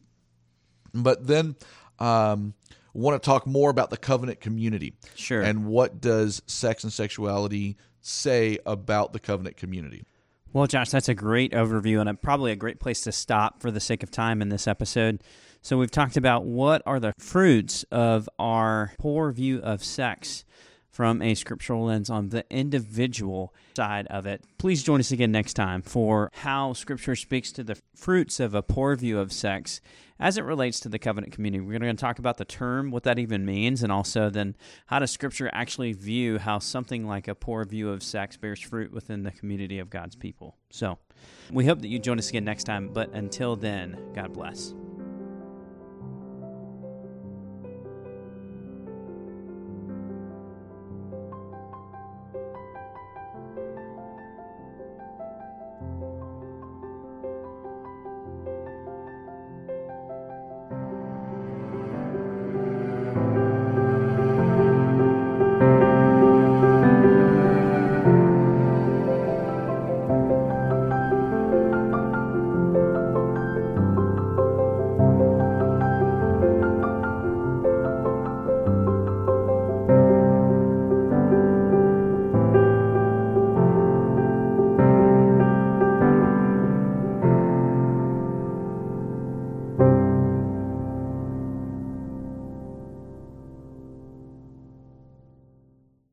But 0.93 1.27
then 1.27 1.55
um 1.99 2.53
want 2.93 3.21
to 3.21 3.25
talk 3.25 3.45
more 3.45 3.69
about 3.69 3.89
the 3.89 3.97
covenant 3.97 4.41
community. 4.41 4.93
Sure. 5.15 5.41
And 5.41 5.65
what 5.65 6.01
does 6.01 6.41
sex 6.47 6.83
and 6.83 6.91
sexuality 6.91 7.77
say 8.01 8.59
about 8.65 9.13
the 9.13 9.19
covenant 9.19 9.57
community? 9.57 10.03
Well, 10.51 10.65
Josh, 10.65 10.89
that's 10.89 11.09
a 11.09 11.13
great 11.13 11.51
overview 11.51 11.99
and 11.99 12.09
a, 12.09 12.15
probably 12.15 12.51
a 12.51 12.55
great 12.55 12.79
place 12.79 13.01
to 13.01 13.11
stop 13.11 13.61
for 13.61 13.69
the 13.69 13.79
sake 13.79 14.01
of 14.01 14.09
time 14.09 14.41
in 14.41 14.49
this 14.49 14.67
episode. 14.67 15.23
So, 15.61 15.77
we've 15.77 15.91
talked 15.91 16.17
about 16.17 16.45
what 16.45 16.81
are 16.85 16.99
the 16.99 17.13
fruits 17.19 17.83
of 17.91 18.27
our 18.39 18.93
poor 18.97 19.31
view 19.31 19.59
of 19.59 19.83
sex 19.83 20.45
from 20.89 21.21
a 21.21 21.35
scriptural 21.35 21.85
lens 21.85 22.09
on 22.09 22.29
the 22.29 22.43
individual 22.49 23.53
side 23.75 24.07
of 24.07 24.25
it. 24.25 24.43
Please 24.57 24.83
join 24.83 24.99
us 24.99 25.11
again 25.11 25.31
next 25.31 25.53
time 25.53 25.81
for 25.81 26.29
how 26.33 26.73
Scripture 26.73 27.15
speaks 27.15 27.51
to 27.53 27.63
the 27.63 27.77
fruits 27.95 28.39
of 28.39 28.55
a 28.55 28.61
poor 28.61 28.95
view 28.95 29.19
of 29.19 29.31
sex 29.31 29.79
as 30.19 30.37
it 30.37 30.43
relates 30.43 30.79
to 30.81 30.89
the 30.89 30.99
covenant 30.99 31.33
community. 31.33 31.63
We're 31.63 31.79
going 31.79 31.95
to 31.95 32.01
talk 32.01 32.19
about 32.19 32.37
the 32.37 32.45
term, 32.45 32.91
what 32.91 33.03
that 33.03 33.19
even 33.19 33.45
means, 33.45 33.83
and 33.83 33.91
also 33.91 34.29
then 34.29 34.55
how 34.87 34.99
does 34.99 35.11
Scripture 35.11 35.49
actually 35.53 35.93
view 35.93 36.37
how 36.39 36.59
something 36.59 37.07
like 37.07 37.27
a 37.27 37.35
poor 37.35 37.63
view 37.65 37.89
of 37.89 38.03
sex 38.03 38.37
bears 38.37 38.59
fruit 38.59 38.91
within 38.91 39.23
the 39.23 39.31
community 39.31 39.79
of 39.79 39.89
God's 39.89 40.15
people. 40.15 40.55
So 40.69 40.97
we 41.51 41.65
hope 41.65 41.81
that 41.81 41.87
you 41.87 41.99
join 41.99 42.19
us 42.19 42.29
again 42.29 42.45
next 42.45 42.65
time, 42.65 42.89
but 42.93 43.11
until 43.13 43.55
then, 43.55 43.97
God 44.13 44.33
bless. 44.33 44.73